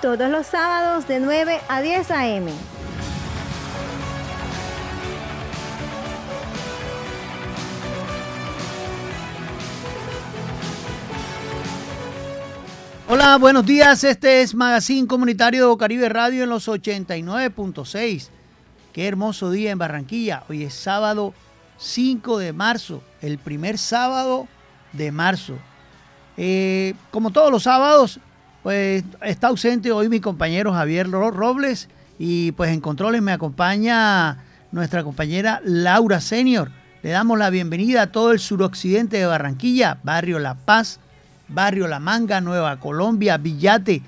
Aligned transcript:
todos 0.00 0.30
los 0.30 0.46
sábados 0.46 1.06
de 1.08 1.20
9 1.20 1.60
a 1.68 1.80
10 1.80 2.10
a.m. 2.10 2.52
Hola, 13.08 13.38
buenos 13.38 13.64
días. 13.64 14.02
Este 14.04 14.42
es 14.42 14.54
Magazine 14.54 15.06
Comunitario 15.06 15.76
Caribe 15.78 16.08
Radio 16.08 16.42
en 16.42 16.50
los 16.50 16.68
89.6. 16.68 18.28
Qué 18.92 19.06
hermoso 19.06 19.50
día 19.50 19.70
en 19.70 19.78
Barranquilla. 19.78 20.44
Hoy 20.48 20.64
es 20.64 20.74
sábado 20.74 21.32
5 21.78 22.38
de 22.38 22.52
marzo, 22.52 23.02
el 23.22 23.38
primer 23.38 23.78
sábado 23.78 24.48
de 24.92 25.12
marzo. 25.12 25.54
Eh, 26.36 26.94
como 27.10 27.30
todos 27.30 27.50
los 27.50 27.62
sábados, 27.62 28.20
pues 28.66 29.04
está 29.22 29.46
ausente 29.46 29.92
hoy 29.92 30.08
mi 30.08 30.18
compañero 30.18 30.72
Javier 30.72 31.08
Robles 31.08 31.88
y 32.18 32.50
pues 32.50 32.72
en 32.72 32.80
controles 32.80 33.22
me 33.22 33.30
acompaña 33.30 34.38
nuestra 34.72 35.04
compañera 35.04 35.60
Laura 35.62 36.20
Senior. 36.20 36.72
Le 37.04 37.10
damos 37.10 37.38
la 37.38 37.48
bienvenida 37.50 38.02
a 38.02 38.06
todo 38.08 38.32
el 38.32 38.40
suroccidente 38.40 39.18
de 39.18 39.26
Barranquilla, 39.26 39.98
Barrio 40.02 40.40
La 40.40 40.56
Paz, 40.56 40.98
Barrio 41.46 41.86
La 41.86 42.00
Manga, 42.00 42.40
Nueva 42.40 42.80
Colombia, 42.80 43.36
Villate. 43.36 44.02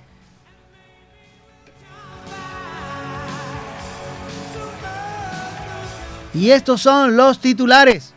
Y 6.35 6.51
estos 6.51 6.83
son 6.83 7.17
los 7.17 7.39
titulares. 7.39 8.13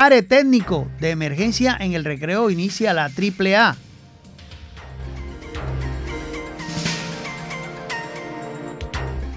Pare 0.00 0.22
técnico 0.22 0.88
de 0.98 1.10
emergencia 1.10 1.76
en 1.78 1.92
el 1.92 2.06
recreo 2.06 2.48
inicia 2.48 2.94
la 2.94 3.10
AAA. 3.10 3.76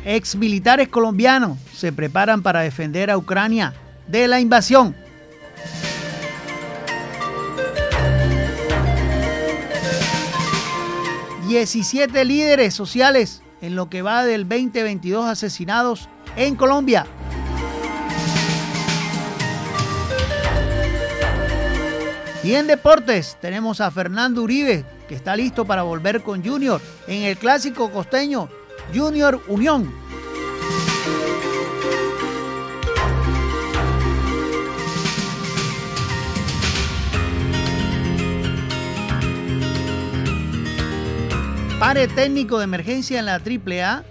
Ex 0.06 0.38
militares 0.38 0.88
colombianos 0.88 1.60
se 1.74 1.92
preparan 1.92 2.42
para 2.42 2.62
defender 2.62 3.12
a 3.12 3.18
Ucrania 3.18 3.74
de 4.08 4.30
la 4.30 4.40
invasión. 4.40 4.96
17 11.50 12.24
líderes 12.24 12.74
sociales 12.74 13.42
en 13.60 13.76
lo 13.76 13.90
que 13.90 14.02
va 14.02 14.24
del 14.24 14.48
2022 14.48 15.26
asesinados 15.26 16.08
en 16.38 16.56
Colombia. 16.56 17.06
Y 22.44 22.56
en 22.56 22.68
deportes 22.68 23.38
tenemos 23.40 23.80
a 23.80 23.90
Fernando 23.90 24.44
Uribe, 24.44 24.84
que 25.08 25.16
está 25.16 25.36
listo 25.36 25.64
para 25.64 25.84
volver 25.84 26.22
con 26.22 26.44
Junior 26.44 26.82
en 27.08 27.24
el 27.24 27.38
clásico 27.38 27.90
costeño 27.90 28.50
Junior 28.94 29.42
Unión. 29.48 30.04
pare 41.84 42.08
técnico 42.08 42.60
de 42.60 42.64
emergencia 42.64 43.20
en 43.20 43.26
la 43.26 43.34
AAA 43.34 44.06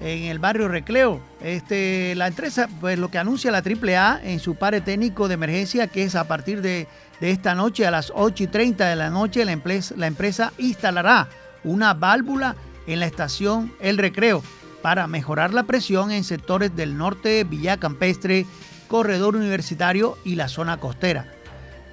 en 0.00 0.24
el 0.24 0.38
barrio 0.38 0.68
Recreo. 0.68 1.20
Este, 1.40 2.14
la 2.16 2.26
empresa, 2.26 2.68
pues 2.80 2.98
lo 2.98 3.10
que 3.10 3.18
anuncia 3.18 3.50
la 3.50 3.62
AAA 3.62 4.20
en 4.22 4.40
su 4.40 4.54
pare 4.54 4.80
técnico 4.80 5.28
de 5.28 5.34
emergencia, 5.34 5.88
que 5.88 6.04
es 6.04 6.14
a 6.14 6.28
partir 6.28 6.62
de, 6.62 6.86
esta 7.20 7.54
noche 7.54 7.86
a 7.86 7.90
las 7.90 8.12
8 8.14 8.44
y 8.44 8.46
30 8.46 8.88
de 8.88 8.96
la 8.96 9.10
noche, 9.10 9.44
la 9.44 9.52
empresa, 9.52 9.94
la 9.96 10.06
empresa 10.06 10.52
instalará 10.58 11.28
una 11.64 11.94
válvula 11.94 12.54
en 12.86 13.00
la 13.00 13.06
estación 13.06 13.72
El 13.80 13.98
Recreo 13.98 14.42
para 14.82 15.06
mejorar 15.08 15.52
la 15.52 15.64
presión 15.64 16.12
en 16.12 16.22
sectores 16.22 16.74
del 16.76 16.96
norte, 16.96 17.44
Villa 17.44 17.76
Campestre, 17.76 18.46
Corredor 18.86 19.36
Universitario 19.36 20.16
y 20.24 20.36
la 20.36 20.48
zona 20.48 20.78
costera. 20.78 21.26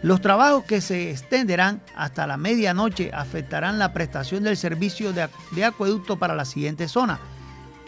Los 0.01 0.21
trabajos 0.21 0.65
que 0.65 0.81
se 0.81 1.09
extenderán 1.09 1.81
hasta 1.95 2.27
la 2.27 2.37
medianoche 2.37 3.11
afectarán 3.11 3.79
la 3.79 3.91
prestación 3.91 4.43
del 4.43 4.55
servicio 4.55 5.13
de, 5.13 5.65
acueducto 5.65 6.17
para 6.17 6.35
la 6.35 6.45
siguiente 6.45 6.87
zona. 6.87 7.19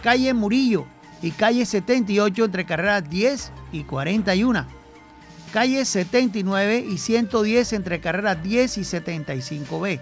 Calle 0.02 0.34
Murillo 0.34 0.86
y 1.22 1.32
calle 1.32 1.66
78 1.66 2.46
entre 2.46 2.66
carreras 2.66 3.10
10 3.10 3.52
y 3.72 3.84
41. 3.84 4.66
Calle 5.52 5.86
79 5.86 6.86
y 6.88 6.98
110 6.98 7.74
entre 7.74 8.00
carreras 8.00 8.42
10 8.44 8.78
y 8.78 8.82
75B. 8.82 10.00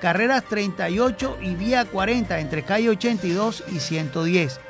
Carreras 0.00 0.44
38 0.44 1.38
y 1.42 1.54
vía 1.54 1.84
40 1.84 2.40
entre 2.40 2.62
calle 2.62 2.90
82 2.90 3.64
y 3.72 3.80
110 3.80 4.60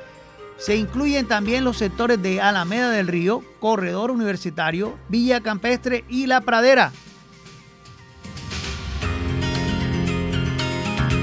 se 0.57 0.77
incluyen 0.77 1.27
también 1.27 1.65
los 1.65 1.79
sectores 1.79 2.23
de 2.23 2.41
Alameda 2.41 2.91
del 2.91 3.09
Río, 3.09 3.43
Corredor 3.61 4.11
Universitario, 4.11 4.97
Villa 5.09 5.41
Campestre 5.41 6.05
y 6.09 6.27
La 6.27 6.41
Pradera. 6.41 6.93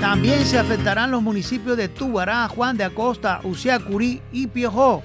También 0.02 0.44
se 0.48 0.58
afectarán 0.58 1.12
los 1.12 1.22
municipios 1.22 1.78
de 1.78 1.88
Tubará, 1.88 2.48
Juan 2.48 2.76
de 2.76 2.84
Acosta, 2.84 3.40
Uciacurí 3.44 4.20
y 4.32 4.48
Piojó. 4.48 5.04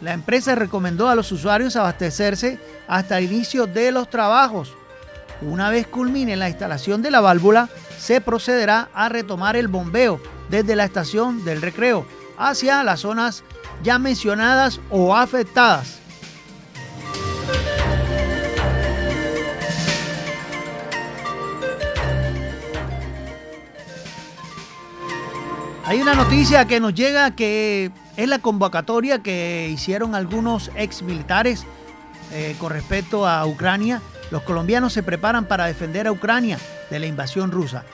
La 0.00 0.14
empresa 0.14 0.54
recomendó 0.54 1.10
a 1.10 1.14
los 1.14 1.30
usuarios 1.30 1.76
abastecerse 1.76 2.58
hasta 2.88 3.18
el 3.18 3.30
inicio 3.30 3.66
de 3.66 3.92
los 3.92 4.08
trabajos. 4.08 4.74
Una 5.42 5.68
vez 5.68 5.86
culmine 5.86 6.34
la 6.36 6.48
instalación 6.48 7.02
de 7.02 7.10
la 7.10 7.20
válvula, 7.20 7.68
se 7.98 8.22
procederá 8.22 8.88
a 8.94 9.10
retomar 9.10 9.54
el 9.54 9.68
bombeo 9.68 10.18
desde 10.48 10.76
la 10.76 10.84
estación 10.84 11.44
del 11.44 11.60
recreo 11.60 12.06
hacia 12.38 12.82
las 12.82 13.00
zonas 13.00 13.44
ya 13.82 13.98
mencionadas 13.98 14.80
o 14.88 15.14
afectadas. 15.14 15.99
Hay 25.90 26.00
una 26.00 26.14
noticia 26.14 26.68
que 26.68 26.78
nos 26.78 26.94
llega 26.94 27.32
que 27.32 27.90
es 28.16 28.28
la 28.28 28.38
convocatoria 28.38 29.24
que 29.24 29.68
hicieron 29.72 30.14
algunos 30.14 30.70
ex 30.76 31.02
militares 31.02 31.66
eh, 32.30 32.54
con 32.60 32.70
respecto 32.70 33.26
a 33.26 33.44
Ucrania. 33.44 34.00
Los 34.30 34.42
colombianos 34.42 34.92
se 34.92 35.02
preparan 35.02 35.46
para 35.46 35.66
defender 35.66 36.06
a 36.06 36.12
Ucrania 36.12 36.60
de 36.90 37.00
la 37.00 37.06
invasión 37.06 37.50
rusa. 37.50 37.84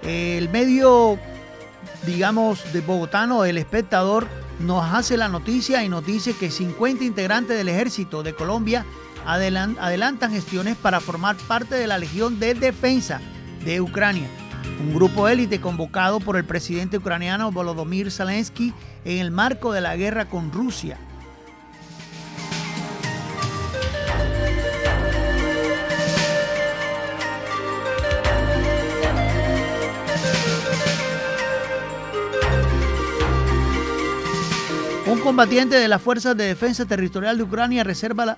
El 0.00 0.48
medio 0.48 1.18
digamos, 2.06 2.72
de 2.72 2.80
bogotano, 2.80 3.44
el 3.44 3.58
espectador, 3.58 4.26
nos 4.60 4.82
hace 4.94 5.18
la 5.18 5.28
noticia 5.28 5.84
y 5.84 5.90
nos 5.90 6.06
dice 6.06 6.34
que 6.34 6.50
50 6.50 7.04
integrantes 7.04 7.58
del 7.58 7.68
ejército 7.68 8.22
de 8.22 8.32
Colombia 8.32 8.86
adelantan 9.26 10.32
gestiones 10.32 10.78
para 10.78 10.98
formar 10.98 11.36
parte 11.36 11.74
de 11.74 11.88
la 11.88 11.98
Legión 11.98 12.40
de 12.40 12.54
Defensa 12.54 13.20
de 13.66 13.82
Ucrania, 13.82 14.28
un 14.80 14.94
grupo 14.94 15.28
élite 15.28 15.60
convocado 15.60 16.20
por 16.20 16.36
el 16.36 16.44
presidente 16.44 16.98
ucraniano 16.98 17.50
Volodymyr 17.50 18.10
Zelensky 18.10 18.72
en 19.04 19.18
el 19.18 19.30
marco 19.30 19.72
de 19.72 19.80
la 19.80 19.96
guerra 19.96 20.26
con 20.26 20.52
Rusia. 20.52 20.98
Un 35.08 35.20
combatiente 35.20 35.76
de 35.76 35.88
las 35.88 36.02
Fuerzas 36.02 36.36
de 36.36 36.44
Defensa 36.44 36.84
Territorial 36.84 37.38
de 37.38 37.42
Ucrania 37.42 37.82
reserva, 37.82 38.36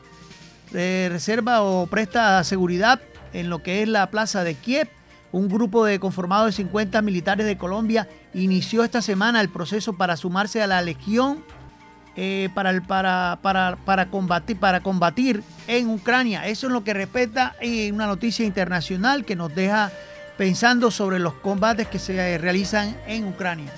eh, 0.73 1.09
reserva 1.11 1.63
o 1.63 1.89
presta 1.89 2.43
seguridad 2.45 3.01
en 3.33 3.51
lo 3.51 3.61
que 3.61 3.83
es 3.83 3.89
la 3.89 4.09
plaza 4.11 4.45
de 4.45 4.55
Kiev. 4.55 4.89
Un 5.33 5.49
grupo 5.49 5.85
de 5.85 6.01
conformado 6.01 6.47
de 6.47 6.53
50 6.53 7.01
militares 7.03 7.47
de 7.47 7.57
Colombia 7.57 8.09
inició 8.35 8.85
esta 8.85 9.01
semana 9.03 9.41
el 9.41 9.49
proceso 9.49 9.93
para 9.93 10.17
sumarse 10.17 10.63
a 10.63 10.67
la 10.67 10.83
Legión 10.83 11.45
eh, 12.17 12.49
para, 12.55 12.81
para, 12.81 13.39
para, 13.41 13.77
para, 13.77 14.11
combatir, 14.11 14.57
para 14.59 14.81
combatir 14.81 15.43
en 15.69 15.89
Ucrania. 15.89 16.47
Eso 16.47 16.67
es 16.67 16.73
lo 16.73 16.83
que 16.83 16.93
respeta 16.93 17.55
en 17.61 17.95
una 17.95 18.07
noticia 18.07 18.45
internacional 18.45 19.25
que 19.25 19.37
nos 19.37 19.55
deja 19.55 19.93
pensando 20.37 20.91
sobre 20.91 21.19
los 21.19 21.35
combates 21.35 21.87
que 21.87 21.99
se 21.99 22.37
realizan 22.39 22.97
en 23.07 23.29
Ucrania. 23.29 23.71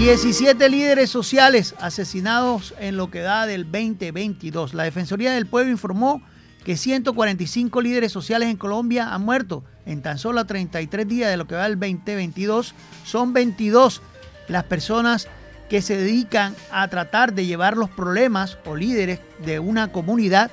17 0.00 0.70
líderes 0.70 1.10
sociales 1.10 1.74
asesinados 1.78 2.74
en 2.80 2.96
lo 2.96 3.10
que 3.10 3.20
da 3.20 3.44
del 3.44 3.64
2022. 3.64 4.72
La 4.72 4.84
Defensoría 4.84 5.30
del 5.30 5.44
Pueblo 5.44 5.70
informó 5.70 6.22
que 6.64 6.78
145 6.78 7.82
líderes 7.82 8.10
sociales 8.10 8.48
en 8.48 8.56
Colombia 8.56 9.12
han 9.14 9.26
muerto 9.26 9.62
en 9.84 10.00
tan 10.00 10.16
solo 10.16 10.46
33 10.46 11.06
días 11.06 11.30
de 11.30 11.36
lo 11.36 11.46
que 11.46 11.54
va 11.54 11.64
del 11.64 11.78
2022. 11.78 12.74
Son 13.04 13.34
22 13.34 14.00
las 14.48 14.64
personas 14.64 15.28
que 15.68 15.82
se 15.82 15.98
dedican 15.98 16.56
a 16.72 16.88
tratar 16.88 17.34
de 17.34 17.44
llevar 17.44 17.76
los 17.76 17.90
problemas 17.90 18.56
o 18.64 18.76
líderes 18.76 19.20
de 19.44 19.58
una 19.58 19.92
comunidad. 19.92 20.50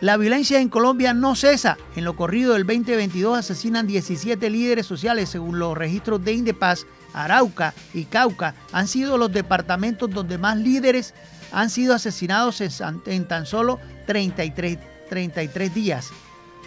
La 0.00 0.16
violencia 0.16 0.60
en 0.60 0.68
Colombia 0.68 1.14
no 1.14 1.36
cesa. 1.36 1.78
En 1.94 2.04
lo 2.04 2.16
corrido 2.16 2.54
del 2.54 2.66
2022 2.66 3.38
asesinan 3.38 3.86
17 3.86 4.50
líderes 4.50 4.86
sociales 4.86 5.28
según 5.28 5.60
los 5.60 5.78
registros 5.78 6.24
de 6.24 6.32
Indepaz. 6.32 6.84
Arauca 7.12 7.74
y 7.94 8.04
Cauca 8.04 8.54
han 8.72 8.88
sido 8.88 9.18
los 9.18 9.32
departamentos 9.32 10.10
donde 10.10 10.38
más 10.38 10.56
líderes 10.56 11.14
han 11.52 11.70
sido 11.70 11.94
asesinados 11.94 12.60
en, 12.60 13.24
tan 13.26 13.46
solo 13.46 13.78
33, 14.06 14.78
33 15.08 15.74
días, 15.74 16.10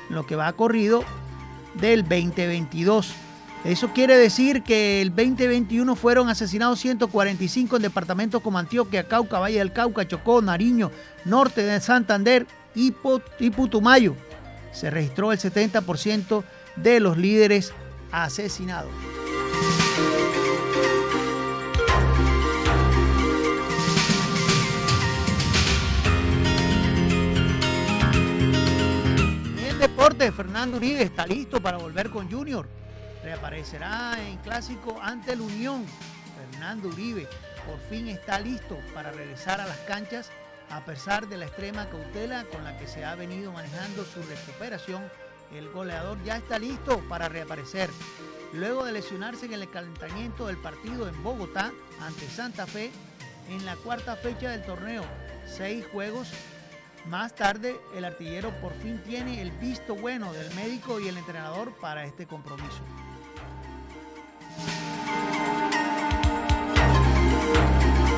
lo 0.10 0.26
que 0.26 0.36
va 0.36 0.52
corrido 0.54 1.04
del 1.76 2.04
2022. 2.04 3.14
Eso 3.64 3.92
quiere 3.94 4.18
decir 4.18 4.64
que 4.64 5.02
el 5.02 5.10
2021 5.10 5.96
fueron 5.96 6.30
asesinados 6.30 6.80
145 6.80 7.76
en 7.76 7.82
departamentos 7.84 8.42
como 8.42 8.58
Antioquia, 8.58 9.08
Cauca, 9.08 9.40
Valle 9.40 9.60
del 9.60 9.72
Cauca, 9.72 10.08
Chocó, 10.08 10.42
Nariño, 10.42 10.92
Norte 11.26 11.62
de 11.62 11.80
Santander 11.80 12.48
y, 12.74 12.92
Putumayo. 12.92 14.16
Se 14.72 14.90
registró 14.90 15.32
el 15.32 15.38
70% 15.38 16.44
de 16.78 17.00
los 17.00 17.18
líderes 17.18 17.72
asesinados. 18.12 18.92
En 29.92 29.98
deporte, 29.98 30.32
Fernando 30.32 30.78
Uribe 30.78 31.04
está 31.04 31.28
listo 31.28 31.62
para 31.62 31.78
volver 31.78 32.10
con 32.10 32.32
Junior 32.32 32.66
reaparecerá 33.24 34.16
en 34.26 34.38
clásico 34.38 34.98
ante 35.02 35.34
el 35.34 35.42
Unión. 35.42 35.86
Fernando 36.52 36.88
Uribe 36.88 37.28
por 37.68 37.78
fin 37.90 38.08
está 38.08 38.40
listo 38.40 38.80
para 38.94 39.12
regresar 39.12 39.60
a 39.60 39.68
las 39.68 39.78
canchas 39.80 40.32
a 40.70 40.86
pesar 40.86 41.28
de 41.28 41.38
la 41.38 41.46
extrema 41.46 41.90
cautela 41.90 42.46
con 42.46 42.64
la 42.64 42.78
que 42.78 42.88
se 42.88 43.04
ha 43.04 43.16
venido 43.16 43.52
manejando 43.52 44.06
su 44.06 44.22
recuperación. 44.24 45.04
El 45.54 45.70
goleador 45.70 46.18
ya 46.24 46.38
está 46.38 46.58
listo 46.58 47.00
para 47.10 47.28
reaparecer. 47.28 47.90
Luego 48.54 48.86
de 48.86 48.94
lesionarse 48.94 49.46
en 49.46 49.54
el 49.54 49.70
calentamiento 49.70 50.48
del 50.48 50.58
partido 50.58 51.10
en 51.10 51.22
Bogotá 51.22 51.74
ante 52.00 52.28
Santa 52.30 52.66
Fe 52.66 52.92
en 53.50 53.66
la 53.66 53.76
cuarta 53.76 54.16
fecha 54.16 54.52
del 54.52 54.64
torneo, 54.64 55.04
seis 55.46 55.86
juegos 55.92 56.30
más 57.07 57.36
tarde, 57.36 57.80
el 57.95 58.06
artillero 58.06 58.51
por 58.62 58.74
fin 58.75 59.01
tiene 59.03 59.42
el 59.42 59.51
visto 59.51 59.95
bueno 59.95 60.31
del 60.33 60.53
médico 60.56 61.00
y 61.00 61.07
el 61.07 61.18
entrenador 61.18 61.74
para 61.80 62.06
este 62.06 62.25
compromiso. 62.25 62.81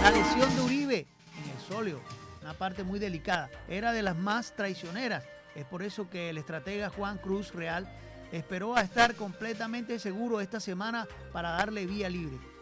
La 0.02 0.12
lesión 0.12 0.56
de 0.56 0.62
Uribe 0.62 1.08
en 1.44 1.52
el 1.52 1.60
sóleo, 1.68 2.02
una 2.42 2.54
parte 2.54 2.84
muy 2.84 3.00
delicada, 3.00 3.50
era 3.68 3.94
de 3.94 4.04
las 4.04 4.18
más 4.18 4.56
traicioneras. 4.56 5.24
Es 5.56 5.66
por 5.66 5.82
eso 5.82 6.10
que 6.10 6.30
el 6.30 6.38
estratega 6.38 6.90
Juan 6.90 7.18
Cruz 7.18 7.54
Real 7.54 7.88
esperó 8.32 8.76
a 8.76 8.82
estar 8.82 9.16
completamente 9.16 10.00
seguro 10.00 10.42
esta 10.42 10.60
semana 10.60 11.08
para 11.32 11.52
darle 11.52 11.86
vía 11.86 12.10
libre. 12.10 12.53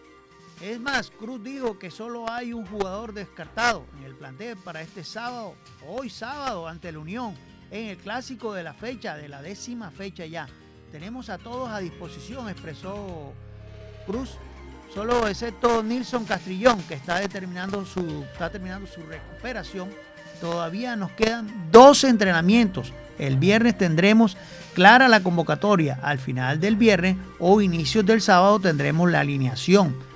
Es 0.61 0.79
más, 0.79 1.09
Cruz 1.09 1.43
dijo 1.43 1.79
que 1.79 1.89
solo 1.89 2.29
hay 2.29 2.53
un 2.53 2.67
jugador 2.67 3.13
descartado 3.13 3.83
en 3.97 4.05
el 4.05 4.13
plantel 4.13 4.55
para 4.57 4.83
este 4.83 5.03
sábado, 5.03 5.55
hoy 5.87 6.07
sábado, 6.07 6.67
ante 6.67 6.91
la 6.91 6.99
Unión, 6.99 7.33
en 7.71 7.87
el 7.87 7.97
clásico 7.97 8.53
de 8.53 8.61
la 8.61 8.73
fecha, 8.75 9.17
de 9.17 9.27
la 9.27 9.41
décima 9.41 9.89
fecha 9.89 10.23
ya. 10.27 10.47
Tenemos 10.91 11.31
a 11.31 11.39
todos 11.39 11.69
a 11.71 11.79
disposición, 11.79 12.47
expresó 12.47 13.33
Cruz 14.05 14.37
solo 14.93 15.27
excepto 15.27 15.81
Nilson 15.81 16.25
Castrillón, 16.25 16.79
que 16.83 16.93
está, 16.93 17.21
su, 17.85 18.23
está 18.31 18.51
terminando 18.51 18.85
su 18.85 19.01
recuperación. 19.01 19.89
Todavía 20.39 20.95
nos 20.95 21.11
quedan 21.13 21.71
dos 21.71 22.03
entrenamientos. 22.03 22.93
El 23.17 23.37
viernes 23.37 23.79
tendremos 23.79 24.37
clara 24.75 25.07
la 25.07 25.23
convocatoria. 25.23 25.97
Al 26.03 26.19
final 26.19 26.59
del 26.59 26.75
viernes 26.75 27.17
o 27.39 27.61
inicios 27.61 28.05
del 28.05 28.21
sábado 28.21 28.59
tendremos 28.59 29.09
la 29.09 29.21
alineación. 29.21 30.10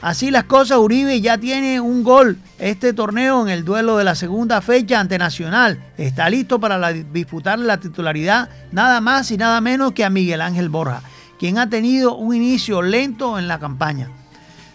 Así 0.00 0.30
las 0.30 0.44
cosas, 0.44 0.78
Uribe 0.78 1.20
ya 1.20 1.38
tiene 1.38 1.80
un 1.80 2.04
gol 2.04 2.36
este 2.58 2.92
torneo 2.92 3.42
en 3.42 3.48
el 3.48 3.64
duelo 3.64 3.96
de 3.96 4.04
la 4.04 4.14
segunda 4.14 4.60
fecha 4.60 5.00
ante 5.00 5.18
Nacional. 5.18 5.82
Está 5.96 6.28
listo 6.28 6.60
para 6.60 6.92
disputar 6.92 7.58
la 7.58 7.78
titularidad 7.78 8.50
nada 8.72 9.00
más 9.00 9.30
y 9.30 9.36
nada 9.36 9.60
menos 9.60 9.92
que 9.92 10.04
a 10.04 10.10
Miguel 10.10 10.40
Ángel 10.40 10.68
Borja 10.68 11.02
quien 11.38 11.58
ha 11.58 11.68
tenido 11.68 12.16
un 12.16 12.34
inicio 12.34 12.82
lento 12.82 13.38
en 13.38 13.48
la 13.48 13.58
campaña. 13.58 14.08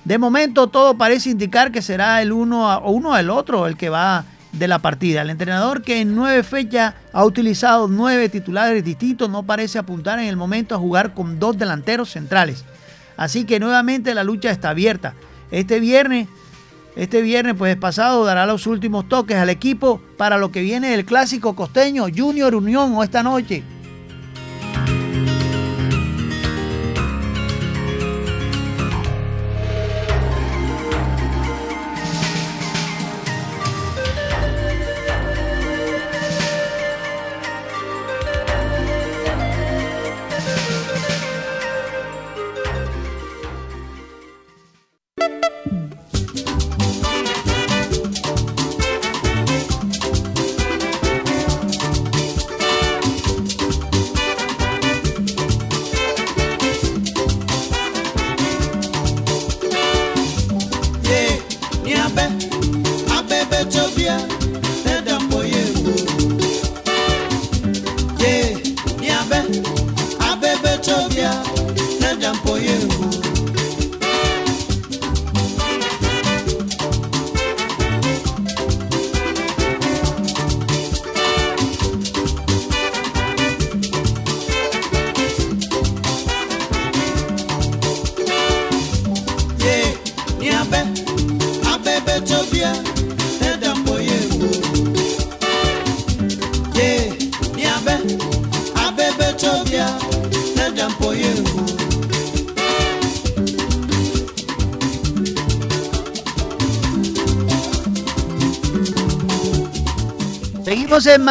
De 0.06 0.18
momento 0.18 0.68
todo 0.68 0.98
parece 0.98 1.30
indicar 1.30 1.72
que 1.72 1.82
será 1.82 2.22
el 2.22 2.32
uno 2.32 2.78
o 2.78 2.92
uno 2.92 3.16
del 3.16 3.30
otro 3.30 3.68
el 3.68 3.78
que 3.78 3.90
va 3.90 4.26
de 4.52 4.68
la 4.68 4.80
partida. 4.80 5.22
El 5.22 5.30
entrenador 5.30 5.82
que 5.82 6.02
en 6.02 6.16
nueve 6.16 6.44
fechas 6.44 6.96
ha 7.14 7.26
utilizado 7.26 7.88
nueve 7.88 8.30
titulares 8.30 8.84
distintos 8.84 9.30
no 9.30 9.44
parece 9.44 9.78
apuntar 9.78 10.20
en 10.20 10.28
el 10.28 10.38
momento 10.38 10.76
a 10.76 10.80
jugar 10.80 11.14
con 11.14 11.40
dos 11.40 11.58
delanteros 11.58 12.12
centrales. 12.12 12.66
Así 13.20 13.44
que 13.44 13.60
nuevamente 13.60 14.16
la 14.16 14.24
lucha 14.24 14.50
está 14.50 14.70
abierta. 14.70 15.14
Este 15.52 15.82
viernes, 15.82 16.30
este 16.96 17.22
viernes 17.22 17.56
pues 17.58 17.76
pasado 17.76 18.24
dará 18.24 18.46
los 18.46 18.66
últimos 18.66 19.10
toques 19.10 19.36
al 19.36 19.50
equipo 19.50 20.02
para 20.16 20.38
lo 20.38 20.54
que 20.54 20.62
viene 20.62 20.92
del 20.92 21.04
clásico 21.04 21.54
costeño 21.54 22.06
Junior 22.16 22.56
Unión 22.56 22.96
o 22.96 23.04
esta 23.04 23.22
noche. 23.22 23.62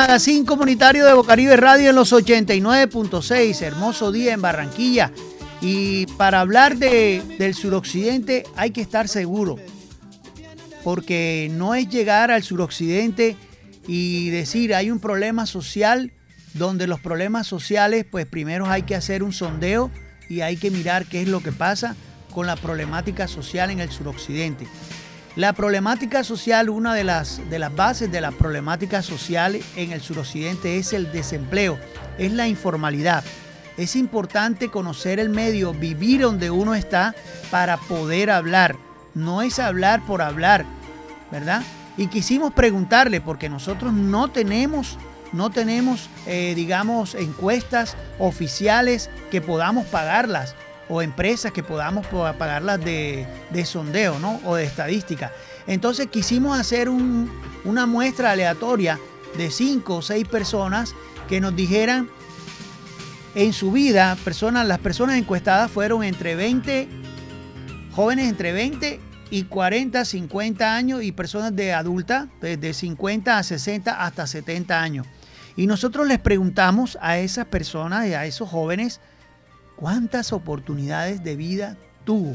Magazine 0.00 0.46
Comunitario 0.46 1.04
de 1.04 1.12
Bocaribe 1.12 1.56
Radio 1.56 1.90
en 1.90 1.96
los 1.96 2.12
89.6. 2.12 3.62
Hermoso 3.62 4.12
día 4.12 4.32
en 4.32 4.40
Barranquilla. 4.40 5.10
Y 5.60 6.06
para 6.16 6.40
hablar 6.40 6.76
de, 6.76 7.20
del 7.36 7.52
suroccidente 7.54 8.44
hay 8.54 8.70
que 8.70 8.80
estar 8.80 9.08
seguro. 9.08 9.56
Porque 10.84 11.50
no 11.50 11.74
es 11.74 11.88
llegar 11.88 12.30
al 12.30 12.44
suroccidente 12.44 13.36
y 13.88 14.30
decir 14.30 14.72
hay 14.72 14.92
un 14.92 15.00
problema 15.00 15.46
social 15.46 16.12
donde 16.54 16.86
los 16.86 17.00
problemas 17.00 17.48
sociales, 17.48 18.06
pues 18.08 18.24
primero 18.24 18.66
hay 18.66 18.84
que 18.84 18.94
hacer 18.94 19.24
un 19.24 19.32
sondeo 19.32 19.90
y 20.28 20.42
hay 20.42 20.56
que 20.58 20.70
mirar 20.70 21.06
qué 21.06 21.22
es 21.22 21.28
lo 21.28 21.40
que 21.40 21.50
pasa 21.50 21.96
con 22.32 22.46
la 22.46 22.54
problemática 22.54 23.26
social 23.26 23.68
en 23.70 23.80
el 23.80 23.90
suroccidente. 23.90 24.68
La 25.38 25.52
problemática 25.52 26.24
social, 26.24 26.68
una 26.68 26.94
de 26.94 27.04
las, 27.04 27.48
de 27.48 27.60
las 27.60 27.72
bases 27.72 28.10
de 28.10 28.20
la 28.20 28.32
problemática 28.32 29.02
social 29.02 29.56
en 29.76 29.92
el 29.92 30.00
suroccidente 30.00 30.78
es 30.78 30.92
el 30.92 31.12
desempleo, 31.12 31.78
es 32.18 32.32
la 32.32 32.48
informalidad. 32.48 33.22
Es 33.76 33.94
importante 33.94 34.68
conocer 34.68 35.20
el 35.20 35.28
medio, 35.28 35.72
vivir 35.72 36.22
donde 36.22 36.50
uno 36.50 36.74
está 36.74 37.14
para 37.52 37.76
poder 37.76 38.32
hablar. 38.32 38.74
no 39.14 39.40
es 39.40 39.60
hablar 39.60 40.04
por 40.04 40.22
hablar, 40.22 40.64
¿verdad? 41.30 41.62
Y 41.96 42.08
quisimos 42.08 42.52
preguntarle, 42.52 43.20
porque 43.20 43.48
nosotros 43.48 43.92
no 43.92 44.32
tenemos, 44.32 44.98
no 45.32 45.50
tenemos, 45.50 46.10
eh, 46.26 46.54
digamos, 46.56 47.14
encuestas 47.14 47.96
oficiales 48.18 49.08
que 49.30 49.40
podamos 49.40 49.86
pagarlas 49.86 50.56
o 50.88 51.02
empresas 51.02 51.52
que 51.52 51.62
podamos 51.62 52.06
pagarlas 52.06 52.82
de, 52.84 53.26
de 53.50 53.64
sondeo, 53.64 54.18
¿no? 54.18 54.40
O 54.44 54.54
de 54.54 54.64
estadística. 54.64 55.32
Entonces 55.66 56.06
quisimos 56.06 56.58
hacer 56.58 56.88
una 56.88 57.86
muestra 57.86 58.32
aleatoria 58.32 58.98
de 59.36 59.50
cinco 59.50 59.96
o 59.96 60.02
seis 60.02 60.26
personas 60.26 60.94
que 61.28 61.40
nos 61.40 61.54
dijeran 61.54 62.08
en 63.34 63.52
su 63.52 63.70
vida, 63.70 64.16
personas, 64.24 64.66
las 64.66 64.78
personas 64.78 65.18
encuestadas 65.18 65.70
fueron 65.70 66.02
entre 66.02 66.34
20, 66.34 66.88
jóvenes 67.92 68.28
entre 68.28 68.52
20 68.52 69.00
y 69.30 69.44
40, 69.44 70.04
50 70.04 70.74
años 70.74 71.02
y 71.02 71.12
personas 71.12 71.54
de 71.54 71.72
adulta, 71.74 72.28
desde 72.40 72.72
50 72.72 73.36
a 73.36 73.42
60 73.42 74.04
hasta 74.04 74.26
70 74.26 74.80
años. 74.80 75.06
Y 75.56 75.66
nosotros 75.66 76.06
les 76.06 76.18
preguntamos 76.18 76.96
a 77.00 77.18
esas 77.18 77.46
personas 77.46 78.06
y 78.06 78.14
a 78.14 78.24
esos 78.24 78.48
jóvenes 78.48 79.00
cuántas 79.78 80.32
oportunidades 80.32 81.22
de 81.22 81.36
vida 81.36 81.76
tuvo, 82.04 82.34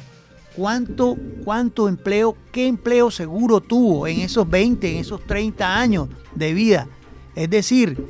cuánto, 0.56 1.18
cuánto 1.44 1.88
empleo, 1.88 2.38
qué 2.52 2.68
empleo 2.68 3.12
seguro 3.12 3.60
tuvo 3.60 4.08
en 4.08 4.22
esos 4.22 4.50
20, 4.50 4.92
en 4.92 4.98
esos 4.98 5.26
30 5.26 5.78
años 5.78 6.08
de 6.36 6.54
vida. 6.54 6.88
Es 7.36 7.50
decir, 7.50 8.08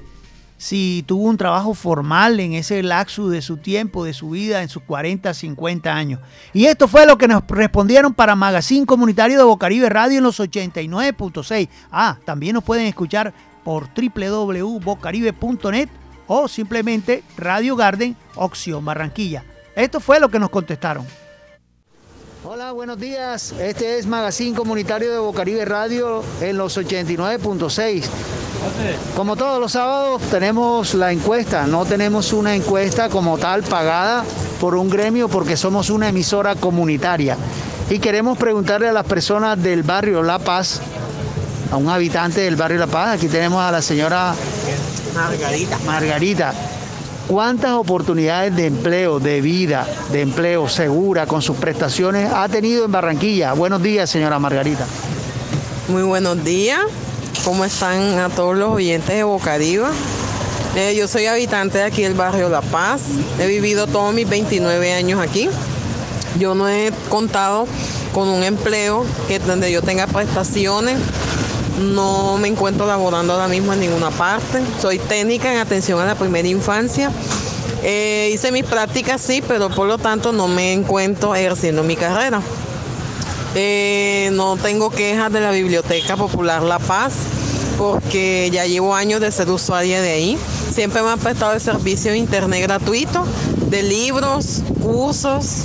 si 0.58 1.04
tuvo 1.08 1.24
un 1.24 1.38
trabajo 1.38 1.74
formal 1.74 2.40
en 2.40 2.54
ese 2.54 2.84
lapso 2.84 3.28
de 3.28 3.42
su 3.42 3.58
tiempo, 3.58 4.06
de 4.06 4.13
su 4.13 4.30
vida, 4.30 4.62
en 4.62 4.70
sus 4.70 4.84
40, 4.84 5.34
50 5.34 5.94
años. 5.94 6.20
Y 6.54 6.66
esto 6.66 6.88
fue 6.88 7.06
lo 7.06 7.18
que 7.18 7.28
nos 7.28 7.44
respondieron 7.48 8.13
para 8.13 8.36
Magazine 8.36 8.86
Comunitario 8.86 9.38
de 9.38 9.44
Bocaribe 9.44 9.90
Radio 9.90 10.20
en 10.20 10.24
los 10.24 10.40
89.6. 10.40 11.70
Ah, 11.92 12.18
también 12.24 12.54
nos 12.54 12.63
pueden 12.63 12.86
escuchar 12.86 13.34
por 13.63 13.90
www.bocaribe.net 13.94 15.90
o 16.27 16.48
simplemente 16.48 17.24
Radio 17.38 17.75
Garden 17.75 18.15
Opción 18.36 18.84
Barranquilla. 18.84 19.44
Esto 19.75 20.00
fue 20.00 20.20
lo 20.20 20.30
que 20.30 20.39
nos 20.39 20.50
contestaron. 20.50 21.06
Hola, 22.46 22.74
buenos 22.74 23.00
días. 23.00 23.53
Este 23.53 23.98
es 23.98 24.06
Magazine 24.06 24.56
Comunitario 24.56 25.12
de 25.12 25.18
Bocaribe 25.18 25.63
Radio 25.63 26.24
en 26.42 26.58
los 26.58 26.77
89.6. 26.77 28.03
Como 29.15 29.36
todos 29.36 29.60
los 29.60 29.72
sábados 29.72 30.22
tenemos 30.24 30.94
la 30.94 31.12
encuesta, 31.12 31.68
no 31.68 31.86
tenemos 31.86 32.34
una 32.34 32.56
encuesta 32.56 33.10
como 33.10 33.38
tal 33.38 33.63
pagada 33.63 34.24
por 34.60 34.75
un 34.75 34.89
gremio 34.89 35.30
porque 35.30 35.58
somos 35.58 35.89
una 35.89 36.10
emisora 36.10 36.56
comunitaria. 36.56 37.38
Y 37.89 38.00
queremos 38.00 38.38
preguntarle 38.38 38.89
a 38.89 38.94
las 38.94 39.06
personas 39.06 39.62
del 39.62 39.84
barrio 39.84 40.22
La 40.22 40.39
Paz, 40.39 40.82
a 41.72 41.77
un 41.77 41.89
habitante 41.89 42.42
del 42.42 42.56
barrio 42.56 42.80
La 42.80 42.88
Paz, 42.88 43.15
aquí 43.15 43.27
tenemos 43.27 43.62
a 43.62 43.72
la 43.72 43.82
señora 43.82 44.34
Margarita. 45.13 45.79
Margarita. 45.86 46.53
¿Cuántas 47.27 47.72
oportunidades 47.72 48.55
de 48.55 48.67
empleo, 48.67 49.20
de 49.20 49.41
vida, 49.41 49.88
de 50.12 50.22
empleo 50.22 50.67
segura 50.67 51.25
con 51.25 51.41
sus 51.41 51.55
prestaciones 51.58 52.29
ha 52.34 52.50
tenido 52.50 52.86
en 52.86 52.91
Barranquilla? 52.91 53.53
Buenos 53.53 53.82
días, 53.82 54.10
señora 54.10 54.39
Margarita. 54.39 54.86
Muy 55.88 56.03
buenos 56.03 56.43
días. 56.43 56.82
¿Cómo 57.46 57.65
están 57.65 58.20
a 58.20 58.29
todos 58.29 58.58
los 58.58 58.72
oyentes 58.72 59.15
de 59.15 59.24
Bocariba? 59.24 59.91
Eh, 60.75 60.96
yo 60.96 61.08
soy 61.08 61.27
habitante 61.27 61.77
de 61.77 61.84
aquí 61.86 62.01
del 62.01 62.13
barrio 62.13 62.50
La 62.50 62.62
Paz. 62.62 63.01
He 63.39 63.48
vivido 63.48 63.88
todos 63.88 64.13
mis 64.13 64.27
29 64.27 64.93
años 64.93 65.22
aquí. 65.22 65.50
Yo 66.39 66.55
no 66.55 66.67
he 66.67 66.91
contado 67.10 67.67
con 68.13 68.27
un 68.27 68.43
empleo 68.43 69.05
que 69.27 69.39
donde 69.39 69.72
yo 69.72 69.82
tenga 69.82 70.08
prestaciones. 70.08 70.98
No 71.80 72.38
me 72.38 72.48
encuentro 72.48 72.86
laborando 72.86 73.34
ahora 73.34 73.48
mismo 73.48 73.74
en 73.74 73.80
ninguna 73.80 74.12
parte. 74.12 74.62
Soy 74.82 75.00
técnica 75.00 75.51
en 75.51 75.60
atención 75.60 76.00
a 76.00 76.06
la 76.06 76.15
primera 76.15 76.48
infancia. 76.48 77.12
Eh, 77.84 78.32
hice 78.34 78.51
mis 78.51 78.63
prácticas, 78.63 79.22
sí, 79.22 79.44
pero 79.48 79.70
por 79.70 79.88
lo 79.88 79.98
tanto 79.98 80.32
no 80.32 80.48
me 80.48 80.74
encuentro 80.74 81.36
ejerciendo 81.36 81.84
mi 81.84 81.96
carrera. 81.96 82.42
Eh, 83.56 84.30
no 84.34 84.56
tengo 84.58 84.89
quejas 84.89 85.32
de 85.32 85.42
la 85.42 85.51
Biblioteca 85.51 86.15
Popular 86.15 86.62
La 86.63 86.80
Paz 86.80 87.13
porque 87.77 88.50
ya 88.51 88.65
llevo 88.65 88.96
años 88.96 89.20
de 89.20 89.32
ser 89.32 89.50
usuaria 89.50 90.01
de 90.01 90.12
ahí. 90.12 90.38
Siempre 90.72 91.01
me 91.01 91.10
han 91.10 91.20
prestado 91.20 91.53
el 91.53 91.62
servicio 91.62 92.12
de 92.12 92.18
internet 92.18 92.62
gratuito, 92.62 93.25
de 93.70 93.84
libros, 93.84 94.62
cursos 94.82 95.63